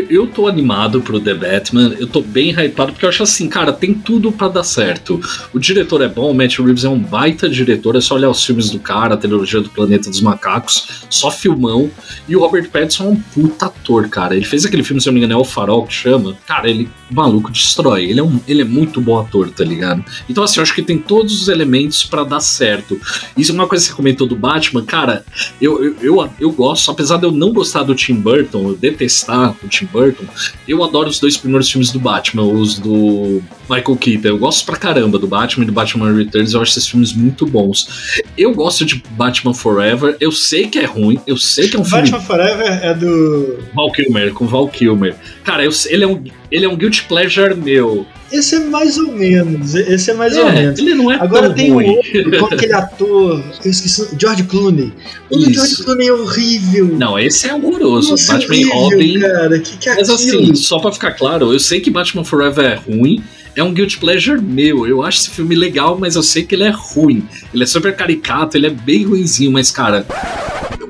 Eu, 0.08 0.28
tô 0.28 0.46
animado 0.46 1.00
pro 1.00 1.18
The 1.18 1.34
Batman, 1.34 1.96
eu 1.98 2.06
tô 2.06 2.20
bem 2.20 2.50
hypado, 2.52 2.92
porque 2.92 3.04
eu 3.04 3.08
acho 3.08 3.24
assim, 3.24 3.48
cara, 3.48 3.72
tem 3.72 3.92
tudo 3.92 4.30
para 4.30 4.46
dar 4.46 4.62
certo. 4.62 5.20
O 5.52 5.58
diretor 5.58 6.02
é 6.02 6.08
bom, 6.08 6.30
o 6.30 6.34
Matt 6.34 6.58
Reeves 6.58 6.84
é 6.84 6.88
um 6.88 6.98
baita 7.00 7.48
diretor, 7.48 7.96
é 7.96 8.00
só 8.00 8.14
olhar 8.14 8.30
os 8.30 8.44
filmes 8.44 8.70
do 8.70 8.78
cara, 8.78 9.14
a 9.14 9.16
trilogia 9.16 9.60
do 9.60 9.68
Planeta 9.68 10.08
dos 10.08 10.20
Macacos, 10.20 11.06
só 11.10 11.32
filmão. 11.32 11.90
E 12.28 12.36
o 12.36 12.40
Robert 12.40 12.70
Pattinson 12.70 13.04
é 13.04 13.08
um 13.08 13.16
puta 13.16 13.66
ator, 13.66 14.08
cara. 14.08 14.36
Ele 14.36 14.44
fez 14.44 14.64
aquele 14.64 14.84
filme, 14.84 15.00
se 15.00 15.08
eu 15.08 15.12
não 15.12 15.18
me 15.18 15.24
engano, 15.24 15.40
é 15.40 15.42
O 15.42 15.44
Farol 15.44 15.84
que 15.84 15.94
chama. 15.94 16.36
Cara, 16.46 16.70
ele, 16.70 16.88
maluco, 17.10 17.50
destrói. 17.50 18.04
Ele 18.04 18.20
é, 18.20 18.22
um, 18.22 18.38
ele 18.46 18.62
é 18.62 18.64
muito 18.64 19.00
bom 19.00 19.18
ator, 19.18 19.50
tá 19.50 19.64
ligado? 19.64 20.04
Então, 20.30 20.44
assim, 20.44 20.60
eu 20.60 20.62
acho 20.62 20.74
que 20.74 20.82
tem 20.82 20.98
todos 20.98 21.42
os 21.42 21.48
elementos 21.48 22.04
para 22.04 22.22
dar 22.22 22.40
certo. 22.40 23.00
Isso 23.36 23.50
é 23.50 23.54
uma 23.54 23.66
coisa 23.66 23.84
que 23.84 23.90
você 23.90 23.96
comentou 23.96 24.28
do 24.28 24.36
Batman, 24.36 24.84
cara, 24.84 25.24
eu, 25.60 25.82
eu, 25.82 25.96
eu, 26.00 26.30
eu 26.38 26.52
gosto, 26.52 26.88
apesar 26.88 27.16
de 27.16 27.24
eu 27.24 27.32
não 27.32 27.52
gostar 27.52 27.82
do 27.82 27.94
Tim 27.94 28.14
Burton, 28.14 28.68
eu 28.68 28.76
detestar 28.76 29.55
o 29.62 29.68
Tim 29.68 29.86
Burton, 29.86 30.24
eu 30.66 30.82
adoro 30.82 31.08
os 31.08 31.18
dois 31.18 31.36
primeiros 31.36 31.70
filmes 31.70 31.90
do 31.90 31.98
Batman, 31.98 32.44
os 32.44 32.78
do 32.78 33.42
Michael 33.68 33.96
Keaton. 33.96 34.28
Eu 34.28 34.38
gosto 34.38 34.64
pra 34.64 34.76
caramba 34.76 35.18
do 35.18 35.26
Batman 35.26 35.64
e 35.64 35.66
do 35.66 35.72
Batman 35.72 36.12
Returns, 36.14 36.54
eu 36.54 36.62
acho 36.62 36.72
esses 36.72 36.88
filmes 36.88 37.12
muito 37.12 37.46
bons. 37.46 38.20
Eu 38.36 38.54
gosto 38.54 38.84
de 38.84 39.02
Batman 39.10 39.54
Forever, 39.54 40.16
eu 40.20 40.32
sei 40.32 40.68
que 40.68 40.78
é 40.78 40.84
ruim, 40.84 41.18
eu 41.26 41.36
sei 41.36 41.68
que 41.68 41.76
é 41.76 41.78
um 41.78 41.82
Batman 41.82 42.06
filme. 42.06 42.10
Batman 42.10 42.26
Forever 42.26 42.84
é 42.84 42.94
do. 42.94 43.58
Val 43.74 43.92
Kilmer, 43.92 44.32
com 44.32 44.46
Val 44.46 44.68
Kilmer. 44.68 45.14
Cara, 45.44 45.64
eu, 45.64 45.70
ele, 45.88 46.04
é 46.04 46.06
um, 46.06 46.22
ele 46.50 46.64
é 46.64 46.68
um 46.68 46.76
guilty 46.76 47.04
pleasure 47.04 47.54
meu. 47.54 48.06
Esse 48.32 48.56
é 48.56 48.60
mais 48.60 48.98
ou 48.98 49.12
menos. 49.12 49.74
Esse 49.74 50.10
é 50.10 50.14
mais 50.14 50.36
é, 50.36 50.42
ou 50.42 50.52
menos. 50.52 50.78
Ele 50.78 50.94
não 50.94 51.12
é 51.12 51.16
Agora 51.16 51.50
tem 51.50 51.70
ruim. 51.70 51.86
um 51.86 51.96
outro, 51.96 52.38
com 52.38 52.54
aquele 52.54 52.72
ator. 52.72 53.44
Eu 53.64 53.70
esqueci. 53.70 54.08
George 54.18 54.42
Clooney. 54.44 54.92
O 55.30 55.38
Isso. 55.38 55.52
George 55.54 55.84
Clooney 55.84 56.08
é 56.08 56.12
horrível. 56.12 56.86
Não, 56.86 57.18
esse 57.18 57.48
é 57.48 57.54
horroroso. 57.54 58.10
Nossa, 58.10 58.32
Batman 58.32 58.56
horrível, 58.56 58.74
Robin. 58.74 59.20
Cara, 59.20 59.58
que 59.60 59.76
que 59.76 59.88
é 59.88 59.94
Mas 59.94 60.10
aquilo? 60.10 60.42
assim, 60.42 60.54
só 60.54 60.78
pra 60.78 60.92
ficar 60.92 61.12
claro, 61.12 61.52
eu 61.52 61.60
sei 61.60 61.80
que 61.80 61.90
Batman 61.90 62.24
Forever 62.24 62.64
é 62.64 62.74
ruim. 62.74 63.22
É 63.54 63.62
um 63.62 63.72
guilty 63.72 63.98
pleasure 63.98 64.40
meu. 64.40 64.86
Eu 64.86 65.02
acho 65.02 65.20
esse 65.20 65.30
filme 65.30 65.54
legal, 65.54 65.96
mas 65.98 66.14
eu 66.14 66.22
sei 66.22 66.44
que 66.44 66.54
ele 66.54 66.64
é 66.64 66.70
ruim. 66.70 67.26
Ele 67.54 67.62
é 67.62 67.66
super 67.66 67.94
caricato, 67.96 68.56
ele 68.56 68.66
é 68.66 68.70
bem 68.70 69.04
ruinzinho, 69.04 69.50
mas 69.50 69.70
cara. 69.70 70.04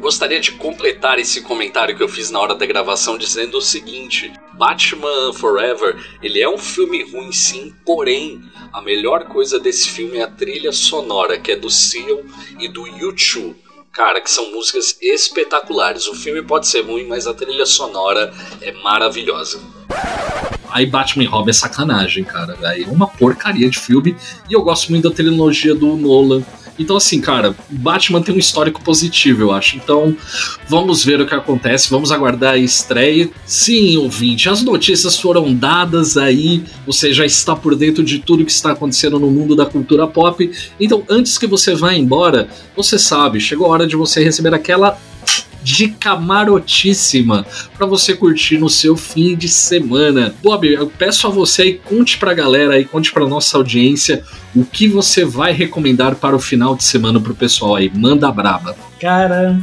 Gostaria 0.06 0.38
de 0.38 0.52
completar 0.52 1.18
esse 1.18 1.40
comentário 1.40 1.96
que 1.96 2.00
eu 2.00 2.08
fiz 2.08 2.30
na 2.30 2.38
hora 2.38 2.54
da 2.54 2.64
gravação 2.64 3.18
dizendo 3.18 3.58
o 3.58 3.60
seguinte: 3.60 4.32
Batman 4.52 5.32
Forever, 5.32 5.96
ele 6.22 6.40
é 6.40 6.48
um 6.48 6.56
filme 6.56 7.02
ruim 7.10 7.32
sim, 7.32 7.74
porém 7.84 8.40
a 8.72 8.80
melhor 8.80 9.24
coisa 9.24 9.58
desse 9.58 9.88
filme 9.88 10.18
é 10.18 10.22
a 10.22 10.30
trilha 10.30 10.70
sonora, 10.70 11.40
que 11.40 11.50
é 11.50 11.56
do 11.56 11.68
Seal 11.68 12.24
e 12.56 12.68
do 12.68 12.84
U2. 12.84 13.56
Cara, 13.90 14.20
que 14.20 14.30
são 14.30 14.52
músicas 14.52 14.96
espetaculares. 15.02 16.06
O 16.06 16.14
filme 16.14 16.40
pode 16.40 16.68
ser 16.68 16.82
ruim, 16.82 17.08
mas 17.08 17.26
a 17.26 17.34
trilha 17.34 17.66
sonora 17.66 18.32
é 18.60 18.70
maravilhosa. 18.70 19.60
Aí 20.70 20.86
Batman 20.86 21.24
e 21.24 21.26
Robin 21.26 21.50
é 21.50 21.52
sacanagem, 21.52 22.22
cara. 22.22 22.56
É 22.62 22.86
uma 22.86 23.08
porcaria 23.08 23.68
de 23.68 23.80
filme. 23.80 24.16
E 24.48 24.52
eu 24.52 24.62
gosto 24.62 24.88
muito 24.88 25.08
da 25.08 25.16
trilogia 25.16 25.74
do 25.74 25.96
Nolan. 25.96 26.44
Então, 26.78 26.96
assim, 26.96 27.20
cara, 27.20 27.54
Batman 27.70 28.22
tem 28.22 28.34
um 28.34 28.38
histórico 28.38 28.82
positivo, 28.82 29.42
eu 29.42 29.52
acho. 29.52 29.76
Então, 29.76 30.16
vamos 30.68 31.04
ver 31.04 31.20
o 31.20 31.26
que 31.26 31.34
acontece, 31.34 31.90
vamos 31.90 32.12
aguardar 32.12 32.54
a 32.54 32.58
estreia. 32.58 33.28
Sim, 33.44 33.96
ouvinte, 33.96 34.48
as 34.48 34.62
notícias 34.62 35.18
foram 35.18 35.54
dadas 35.54 36.16
aí, 36.16 36.62
você 36.86 37.12
já 37.12 37.24
está 37.24 37.54
por 37.56 37.74
dentro 37.74 38.04
de 38.04 38.18
tudo 38.18 38.44
que 38.44 38.52
está 38.52 38.72
acontecendo 38.72 39.18
no 39.18 39.30
mundo 39.30 39.56
da 39.56 39.66
cultura 39.66 40.06
pop. 40.06 40.50
Então, 40.78 41.02
antes 41.08 41.38
que 41.38 41.46
você 41.46 41.74
vá 41.74 41.94
embora, 41.94 42.48
você 42.76 42.98
sabe, 42.98 43.40
chegou 43.40 43.66
a 43.66 43.70
hora 43.70 43.86
de 43.86 43.96
você 43.96 44.22
receber 44.22 44.54
aquela 44.54 44.98
dica 45.66 46.14
marotíssima 46.14 47.44
para 47.76 47.88
você 47.88 48.14
curtir 48.14 48.56
no 48.56 48.70
seu 48.70 48.96
fim 48.96 49.34
de 49.34 49.48
semana. 49.48 50.32
Bob, 50.40 50.64
eu 50.64 50.86
peço 50.86 51.26
a 51.26 51.30
você 51.30 51.62
aí, 51.62 51.80
conte 51.84 52.18
pra 52.18 52.32
galera 52.32 52.74
aí, 52.74 52.84
conte 52.84 53.12
pra 53.12 53.26
nossa 53.26 53.56
audiência 53.56 54.22
o 54.54 54.64
que 54.64 54.86
você 54.86 55.24
vai 55.24 55.52
recomendar 55.52 56.14
para 56.14 56.36
o 56.36 56.38
final 56.38 56.76
de 56.76 56.84
semana 56.84 57.20
pro 57.20 57.34
pessoal 57.34 57.74
aí. 57.74 57.90
Manda 57.92 58.30
braba. 58.30 58.76
Cara, 59.00 59.58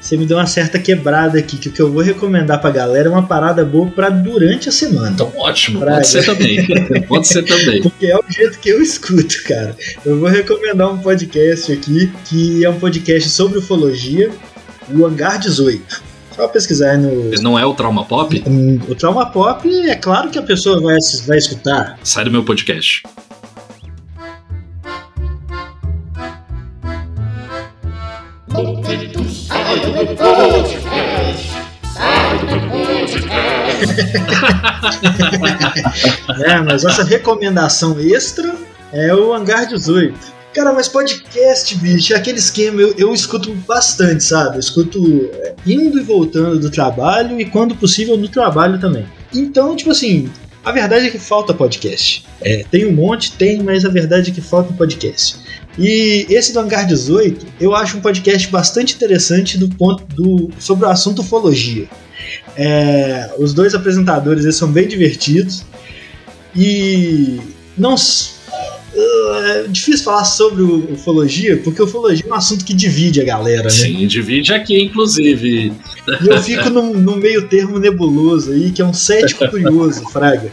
você 0.00 0.16
me 0.16 0.24
deu 0.24 0.38
uma 0.38 0.46
certa 0.46 0.78
quebrada 0.78 1.38
aqui, 1.38 1.58
que 1.58 1.68
o 1.68 1.72
que 1.72 1.82
eu 1.82 1.92
vou 1.92 2.02
recomendar 2.02 2.58
pra 2.58 2.70
galera 2.70 3.08
é 3.08 3.12
uma 3.12 3.26
parada 3.26 3.66
boa 3.66 3.90
pra 3.90 4.08
durante 4.08 4.70
a 4.70 4.72
semana. 4.72 5.10
Então, 5.10 5.30
ótimo, 5.36 5.80
Praga. 5.80 5.96
pode 5.96 6.08
ser 6.08 6.24
também. 6.24 6.66
pode 7.06 7.28
ser 7.28 7.42
também. 7.42 7.82
Porque 7.82 8.06
é 8.06 8.16
o 8.16 8.24
jeito 8.30 8.58
que 8.60 8.70
eu 8.70 8.80
escuto, 8.80 9.42
cara. 9.46 9.76
Eu 10.06 10.18
vou 10.18 10.28
recomendar 10.30 10.90
um 10.90 10.96
podcast 10.96 11.70
aqui, 11.70 12.10
que 12.24 12.64
é 12.64 12.70
um 12.70 12.78
podcast 12.78 13.28
sobre 13.28 13.58
ufologia, 13.58 14.30
o 14.90 15.06
Hangar 15.06 15.38
18. 15.38 16.02
Só 16.34 16.48
pesquisar 16.48 16.98
no. 16.98 17.30
Não 17.40 17.58
é 17.58 17.64
o 17.64 17.74
Trauma 17.74 18.04
Pop? 18.04 18.42
Hum, 18.46 18.80
o 18.88 18.94
Trauma 18.94 19.26
Pop, 19.26 19.68
é 19.88 19.94
claro 19.94 20.30
que 20.30 20.38
a 20.38 20.42
pessoa 20.42 20.80
vai, 20.80 20.98
vai 21.26 21.38
escutar. 21.38 21.98
Sai 22.02 22.24
do 22.24 22.30
meu 22.30 22.44
podcast. 22.44 23.02
é, 36.44 36.60
mas 36.60 36.84
essa 36.84 37.04
recomendação 37.04 37.98
extra 38.00 38.54
é 38.92 39.14
o 39.14 39.32
Hangar 39.32 39.68
18. 39.68 40.34
Cara, 40.54 40.72
mas 40.72 40.86
podcast, 40.86 41.74
bicho, 41.78 42.14
é 42.14 42.16
aquele 42.16 42.38
esquema, 42.38 42.80
eu, 42.80 42.94
eu 42.96 43.12
escuto 43.12 43.52
bastante, 43.66 44.22
sabe? 44.22 44.54
Eu 44.54 44.60
escuto 44.60 45.28
é, 45.32 45.54
indo 45.66 45.98
e 45.98 46.02
voltando 46.02 46.60
do 46.60 46.70
trabalho 46.70 47.40
e, 47.40 47.44
quando 47.44 47.74
possível, 47.74 48.16
no 48.16 48.28
trabalho 48.28 48.78
também. 48.78 49.04
Então, 49.34 49.74
tipo 49.74 49.90
assim, 49.90 50.30
a 50.64 50.70
verdade 50.70 51.08
é 51.08 51.10
que 51.10 51.18
falta 51.18 51.52
podcast. 51.52 52.24
É, 52.40 52.64
tem 52.70 52.86
um 52.86 52.92
monte, 52.92 53.32
tem, 53.32 53.64
mas 53.64 53.84
a 53.84 53.88
verdade 53.88 54.30
é 54.30 54.34
que 54.34 54.40
falta 54.40 54.72
podcast. 54.72 55.38
E 55.76 56.24
esse 56.30 56.52
do 56.52 56.60
Hangar 56.60 56.86
18, 56.86 57.46
eu 57.60 57.74
acho 57.74 57.98
um 57.98 58.00
podcast 58.00 58.46
bastante 58.46 58.94
interessante 58.94 59.58
do 59.58 59.68
ponto 59.68 60.04
do 60.14 60.50
sobre 60.60 60.86
o 60.86 60.88
assunto 60.88 61.22
ufologia. 61.22 61.88
É, 62.56 63.34
os 63.38 63.52
dois 63.52 63.74
apresentadores 63.74 64.44
eles 64.44 64.54
são 64.54 64.70
bem 64.70 64.86
divertidos 64.86 65.64
e 66.54 67.40
não 67.76 67.96
é 68.96 69.66
difícil 69.68 70.04
falar 70.04 70.24
sobre 70.24 70.62
ufologia, 70.62 71.56
porque 71.62 71.82
ufologia 71.82 72.24
é 72.26 72.30
um 72.30 72.34
assunto 72.34 72.64
que 72.64 72.72
divide 72.72 73.20
a 73.20 73.24
galera, 73.24 73.64
né? 73.64 73.70
Sim, 73.70 74.06
divide 74.06 74.52
aqui, 74.52 74.80
inclusive. 74.82 75.72
E 76.22 76.28
eu 76.28 76.40
fico 76.42 76.70
num, 76.70 76.94
num 76.94 77.16
meio 77.16 77.48
termo 77.48 77.78
nebuloso 77.78 78.52
aí, 78.52 78.70
que 78.70 78.80
é 78.80 78.84
um 78.84 78.94
cético 78.94 79.48
curioso, 79.48 80.04
Fraga. 80.10 80.50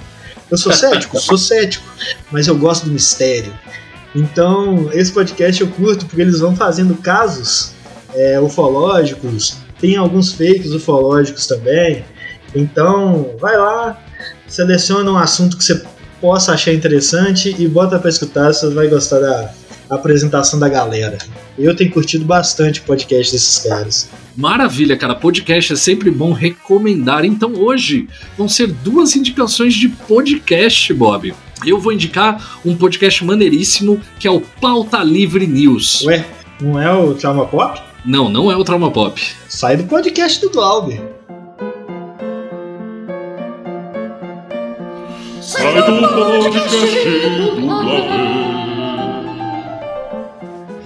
Eu 0.50 0.58
sou 0.58 0.74
cético? 0.74 1.20
Sou 1.20 1.38
cético, 1.38 1.86
mas 2.32 2.48
eu 2.48 2.58
gosto 2.58 2.86
do 2.86 2.92
mistério. 2.92 3.54
Então, 4.14 4.90
esse 4.92 5.12
podcast 5.12 5.62
eu 5.62 5.68
curto 5.68 6.06
porque 6.06 6.22
eles 6.22 6.40
vão 6.40 6.56
fazendo 6.56 6.96
casos 6.96 7.74
é, 8.14 8.40
ufológicos, 8.40 9.58
tem 9.80 9.96
alguns 9.96 10.34
fakes 10.34 10.72
ufológicos 10.72 11.48
também. 11.48 12.04
Então, 12.54 13.36
vai 13.40 13.58
lá, 13.58 14.04
seleciona 14.48 15.10
um 15.10 15.18
assunto 15.18 15.56
que 15.56 15.64
você 15.64 15.82
possa 16.22 16.54
achar 16.54 16.74
interessante 16.74 17.54
e 17.58 17.68
bota 17.68 18.00
para 18.00 18.10
escutar, 18.10 18.54
você 18.54 18.70
vai 18.70 18.88
gostar 18.88 19.20
da 19.20 19.52
apresentação 19.90 20.58
da 20.60 20.70
galera. 20.70 21.18
Eu 21.58 21.76
tenho 21.76 21.92
curtido 21.92 22.24
bastante 22.24 22.80
o 22.80 22.84
podcast 22.84 23.34
desses 23.34 23.60
caras. 23.60 24.10
Maravilha, 24.38 24.96
cara. 24.96 25.16
Podcast 25.16 25.74
é 25.74 25.76
sempre 25.76 26.10
bom 26.10 26.32
recomendar. 26.32 27.26
Então 27.26 27.54
hoje 27.56 28.08
vão 28.38 28.48
ser 28.48 28.68
duas 28.68 29.16
indicações 29.16 29.74
de 29.74 29.90
podcast, 29.90 30.94
Bob 30.94 31.34
eu 31.66 31.80
vou 31.80 31.94
indicar 31.94 32.60
um 32.66 32.76
podcast 32.76 33.24
maneiríssimo 33.24 34.02
que 34.20 34.28
é 34.28 34.32
o 34.32 34.42
Pauta 34.42 35.04
Livre 35.04 35.46
News. 35.46 36.04
Ué, 36.04 36.26
não 36.60 36.80
é 36.80 36.94
o 36.94 37.14
Trauma 37.14 37.46
Pop? 37.46 37.82
Não, 38.06 38.30
não 38.30 38.52
é 38.52 38.56
o 38.56 38.64
Trauma 38.64 38.90
Pop. 38.90 39.22
Sai 39.48 39.78
do 39.78 39.84
podcast 39.84 40.42
do 40.42 40.50
Glauber. 40.50 41.21
Sai 45.72 45.84
do 45.84 46.02
podcast 46.02 47.08
do 47.38 47.62
Glauber. 47.62 48.61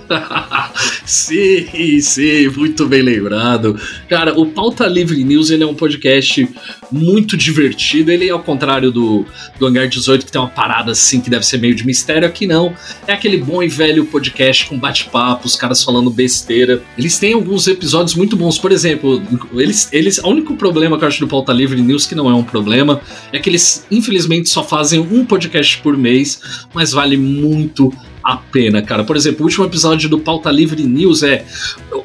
sim, 1.05 1.99
sim, 1.99 2.49
muito 2.49 2.87
bem 2.87 3.01
lembrado. 3.01 3.79
Cara, 4.07 4.37
o 4.39 4.47
Pauta 4.47 4.85
Livre 4.87 5.23
News 5.23 5.49
ele 5.49 5.63
é 5.63 5.67
um 5.67 5.73
podcast 5.73 6.47
muito 6.91 7.35
divertido. 7.35 8.11
Ele 8.11 8.27
é 8.27 8.31
ao 8.31 8.41
contrário 8.41 8.91
do, 8.91 9.25
do 9.59 9.65
Hangar 9.65 9.87
18, 9.87 10.25
que 10.25 10.31
tem 10.31 10.39
uma 10.41 10.49
parada 10.49 10.91
assim 10.91 11.19
que 11.19 11.29
deve 11.29 11.45
ser 11.45 11.57
meio 11.57 11.75
de 11.75 11.85
mistério. 11.85 12.27
Aqui 12.27 12.47
não. 12.47 12.73
É 13.07 13.13
aquele 13.13 13.37
bom 13.37 13.61
e 13.61 13.67
velho 13.67 14.05
podcast 14.05 14.67
com 14.67 14.77
bate-papo, 14.77 15.47
os 15.47 15.55
caras 15.55 15.83
falando 15.83 16.09
besteira. 16.09 16.81
Eles 16.97 17.17
têm 17.17 17.33
alguns 17.33 17.67
episódios 17.67 18.15
muito 18.15 18.35
bons. 18.35 18.57
Por 18.57 18.71
exemplo, 18.71 19.21
eles, 19.53 19.89
eles. 19.91 20.17
O 20.19 20.29
único 20.29 20.55
problema 20.55 20.97
que 20.97 21.03
eu 21.03 21.07
acho 21.07 21.19
do 21.19 21.27
Pauta 21.27 21.51
Livre 21.51 21.81
News, 21.81 22.05
que 22.05 22.15
não 22.15 22.29
é 22.29 22.33
um 22.33 22.43
problema, 22.43 23.01
é 23.31 23.39
que 23.39 23.49
eles 23.49 23.85
infelizmente 23.89 24.49
só 24.49 24.63
fazem 24.63 24.99
um 24.99 25.25
podcast 25.25 25.77
por 25.79 25.97
mês, 25.97 26.39
mas 26.73 26.91
vale 26.91 27.17
muito 27.17 27.93
a 28.25 28.37
pena, 28.37 28.81
cara. 28.81 29.03
Por 29.03 29.15
exemplo, 29.15 29.41
o 29.41 29.43
último 29.43 29.65
episódio 29.65 30.09
do 30.09 30.17
Pauta 30.17 30.49
Livre 30.49 30.81
News 30.81 31.21
é. 31.21 31.45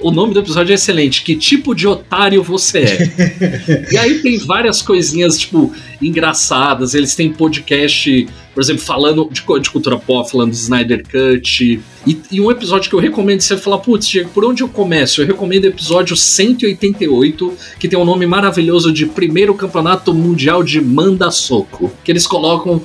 O 0.02 0.10
nome 0.10 0.34
do 0.34 0.40
episódio 0.40 0.70
é 0.70 0.74
excelente. 0.74 1.24
Que 1.24 1.34
tipo 1.34 1.74
de 1.74 1.86
otário 1.88 2.42
você 2.42 2.80
é? 2.80 3.88
e 3.90 3.96
aí 3.96 4.18
tem 4.18 4.36
várias 4.36 4.82
coisinhas, 4.82 5.38
tipo, 5.38 5.72
engraçadas. 6.00 6.94
Eles 6.94 7.14
têm 7.14 7.32
podcast, 7.32 8.28
por 8.54 8.62
exemplo, 8.62 8.82
falando 8.82 9.30
de, 9.32 9.42
de 9.60 9.70
cultura 9.70 9.96
pop, 9.98 10.30
falando 10.30 10.50
de 10.50 10.58
Snyder 10.58 11.02
Cut. 11.04 11.82
E, 12.06 12.18
e, 12.30 12.38
um 12.38 12.50
episódio 12.50 12.90
que 12.90 12.94
eu 12.94 13.00
recomendo 13.00 13.40
você 13.40 13.56
falar, 13.56 13.78
putz, 13.78 14.06
Diego, 14.06 14.28
por 14.28 14.44
onde 14.44 14.62
eu 14.62 14.68
começo? 14.68 15.22
Eu 15.22 15.26
recomendo 15.26 15.64
o 15.64 15.68
episódio 15.68 16.14
188, 16.14 17.54
que 17.78 17.88
tem 17.88 17.98
o 17.98 18.02
um 18.02 18.04
nome 18.04 18.26
maravilhoso 18.26 18.92
de 18.92 19.06
Primeiro 19.06 19.54
Campeonato 19.54 20.12
Mundial 20.12 20.62
de 20.62 20.82
Manda 20.82 21.30
Soco. 21.30 21.90
Que 22.04 22.12
eles 22.12 22.26
colocam 22.26 22.82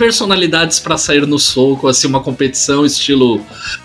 personalidades 0.00 0.80
para 0.80 0.96
sair 0.96 1.26
no 1.26 1.38
soco, 1.38 1.86
assim, 1.86 2.06
uma 2.06 2.22
competição 2.22 2.86
estilo 2.86 3.38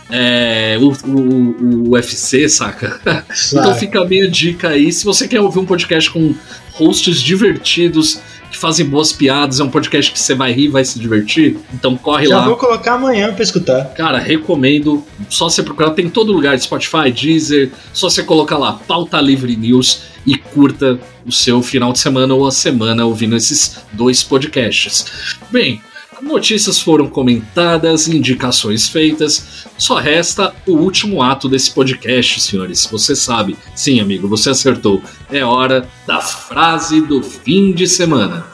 é, 0.10 0.78
o, 0.80 0.94
o, 1.10 1.90
o, 1.90 1.92
UFC, 1.92 2.48
saca? 2.48 3.02
então 3.52 3.76
fica 3.76 4.00
a 4.00 4.06
minha 4.06 4.26
dica 4.26 4.70
aí. 4.70 4.94
Se 4.94 5.04
você 5.04 5.28
quer 5.28 5.42
ouvir 5.42 5.60
um 5.60 5.66
podcast 5.66 6.10
com 6.10 6.34
hosts 6.72 7.22
divertidos, 7.22 8.22
que 8.50 8.58
fazem 8.58 8.86
boas 8.86 9.12
piadas, 9.12 9.60
é 9.60 9.64
um 9.66 9.70
podcast 9.70 10.10
que 10.10 10.18
você 10.18 10.34
vai 10.34 10.54
rir, 10.54 10.70
vai 10.70 10.86
se 10.86 10.98
divertir, 10.98 11.58
então 11.74 11.98
corre 11.98 12.28
Já 12.28 12.38
lá. 12.38 12.42
Já 12.44 12.48
vou 12.48 12.56
colocar 12.56 12.94
amanhã 12.94 13.34
pra 13.34 13.44
escutar. 13.44 13.84
Cara, 13.94 14.18
recomendo. 14.18 15.04
Só 15.30 15.50
você 15.50 15.62
procurar, 15.62 15.92
tem 15.92 16.06
em 16.06 16.10
todo 16.10 16.32
lugar, 16.32 16.58
Spotify, 16.58 17.12
Deezer, 17.12 17.72
só 17.92 18.10
você 18.10 18.24
colocar 18.24 18.58
lá, 18.58 18.80
Pauta 18.88 19.20
Livre 19.20 19.54
News 19.54 20.04
e 20.26 20.38
curta 20.38 20.98
o 21.26 21.32
seu 21.32 21.62
final 21.62 21.92
de 21.92 22.00
semana 22.00 22.34
ou 22.34 22.48
a 22.48 22.52
semana 22.52 23.06
ouvindo 23.06 23.36
esses 23.36 23.80
dois 23.92 24.24
podcasts. 24.24 25.36
Bem, 25.52 25.82
Notícias 26.22 26.80
foram 26.80 27.08
comentadas, 27.08 28.08
indicações 28.08 28.88
feitas. 28.88 29.66
Só 29.78 29.96
resta 29.96 30.54
o 30.66 30.74
último 30.74 31.22
ato 31.22 31.50
desse 31.50 31.72
podcast, 31.72 32.42
senhores. 32.42 32.88
Você 32.90 33.16
sabe. 33.16 33.58
Sim, 33.76 34.00
amigo, 34.00 34.28
você 34.28 34.50
acertou. 34.50 35.02
É 35.32 35.44
hora 35.44 35.88
da 36.08 36.22
frase 36.22 37.02
do 37.02 37.22
fim 37.22 37.74
de 37.74 37.88
semana. 37.88 38.46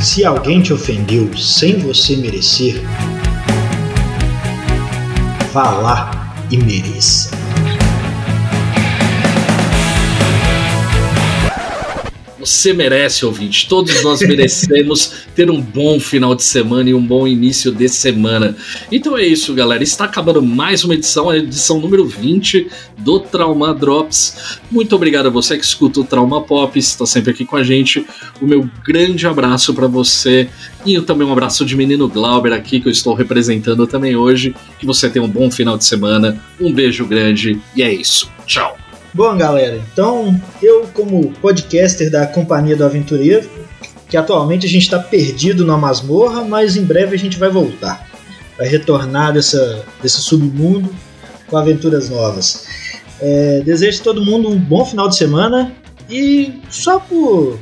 Se 0.00 0.24
alguém 0.24 0.62
te 0.62 0.72
ofendeu 0.72 1.36
sem 1.36 1.80
você 1.80 2.16
merecer, 2.16 2.80
vá 5.52 5.70
lá 5.70 6.46
e 6.50 6.56
mereça. 6.56 7.37
Você 12.48 12.72
merece, 12.72 13.26
ouvinte. 13.26 13.68
Todos 13.68 14.02
nós 14.02 14.20
merecemos 14.22 15.26
ter 15.36 15.50
um 15.50 15.60
bom 15.60 16.00
final 16.00 16.34
de 16.34 16.42
semana 16.42 16.88
e 16.88 16.94
um 16.94 17.06
bom 17.06 17.28
início 17.28 17.70
de 17.70 17.90
semana. 17.90 18.56
Então 18.90 19.18
é 19.18 19.26
isso, 19.26 19.52
galera. 19.52 19.82
Está 19.82 20.06
acabando 20.06 20.40
mais 20.40 20.82
uma 20.82 20.94
edição, 20.94 21.28
a 21.28 21.36
edição 21.36 21.78
número 21.78 22.06
20 22.06 22.66
do 22.96 23.20
Trauma 23.20 23.74
Drops. 23.74 24.58
Muito 24.70 24.96
obrigado 24.96 25.26
a 25.26 25.30
você 25.30 25.58
que 25.58 25.64
escuta 25.64 26.00
o 26.00 26.04
Trauma 26.04 26.40
Pop, 26.40 26.78
está 26.78 27.04
sempre 27.04 27.32
aqui 27.32 27.44
com 27.44 27.56
a 27.56 27.62
gente. 27.62 28.06
O 28.40 28.46
meu 28.46 28.68
grande 28.82 29.26
abraço 29.26 29.74
para 29.74 29.86
você 29.86 30.48
e 30.86 30.98
também 31.02 31.28
um 31.28 31.32
abraço 31.32 31.66
de 31.66 31.76
menino 31.76 32.08
Glauber 32.08 32.54
aqui 32.54 32.80
que 32.80 32.88
eu 32.88 32.92
estou 32.92 33.12
representando 33.12 33.86
também 33.86 34.16
hoje. 34.16 34.56
Que 34.78 34.86
você 34.86 35.10
tenha 35.10 35.22
um 35.22 35.28
bom 35.28 35.50
final 35.50 35.76
de 35.76 35.84
semana. 35.84 36.42
Um 36.58 36.72
beijo 36.72 37.04
grande 37.04 37.60
e 37.76 37.82
é 37.82 37.92
isso. 37.92 38.32
Tchau. 38.46 38.87
Bom, 39.12 39.36
galera, 39.36 39.80
então 39.92 40.38
eu, 40.62 40.86
como 40.92 41.32
podcaster 41.40 42.10
da 42.10 42.26
Companhia 42.26 42.76
do 42.76 42.84
Aventureiro, 42.84 43.48
que 44.08 44.16
atualmente 44.16 44.66
a 44.66 44.68
gente 44.68 44.82
está 44.82 44.98
perdido 44.98 45.64
na 45.64 45.76
masmorra, 45.76 46.44
mas 46.44 46.76
em 46.76 46.84
breve 46.84 47.14
a 47.14 47.18
gente 47.18 47.38
vai 47.38 47.50
voltar. 47.50 48.06
Vai 48.56 48.68
retornar 48.68 49.32
dessa, 49.32 49.84
desse 50.02 50.20
submundo 50.20 50.94
com 51.46 51.56
aventuras 51.56 52.10
novas. 52.10 52.66
É, 53.20 53.62
desejo 53.64 54.00
a 54.00 54.04
todo 54.04 54.24
mundo 54.24 54.48
um 54.48 54.58
bom 54.58 54.84
final 54.84 55.08
de 55.08 55.16
semana 55.16 55.72
e 56.08 56.60
só 56.70 56.98
por 56.98 57.58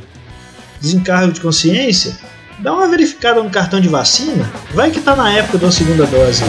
desencargo 0.80 1.32
de 1.32 1.40
consciência, 1.40 2.16
dá 2.58 2.72
uma 2.72 2.88
verificada 2.88 3.42
no 3.42 3.50
cartão 3.50 3.80
de 3.80 3.88
vacina. 3.88 4.50
Vai 4.74 4.90
que 4.90 5.00
tá 5.00 5.16
na 5.16 5.32
época 5.32 5.58
da 5.58 5.72
segunda 5.72 6.06
dose. 6.06 6.42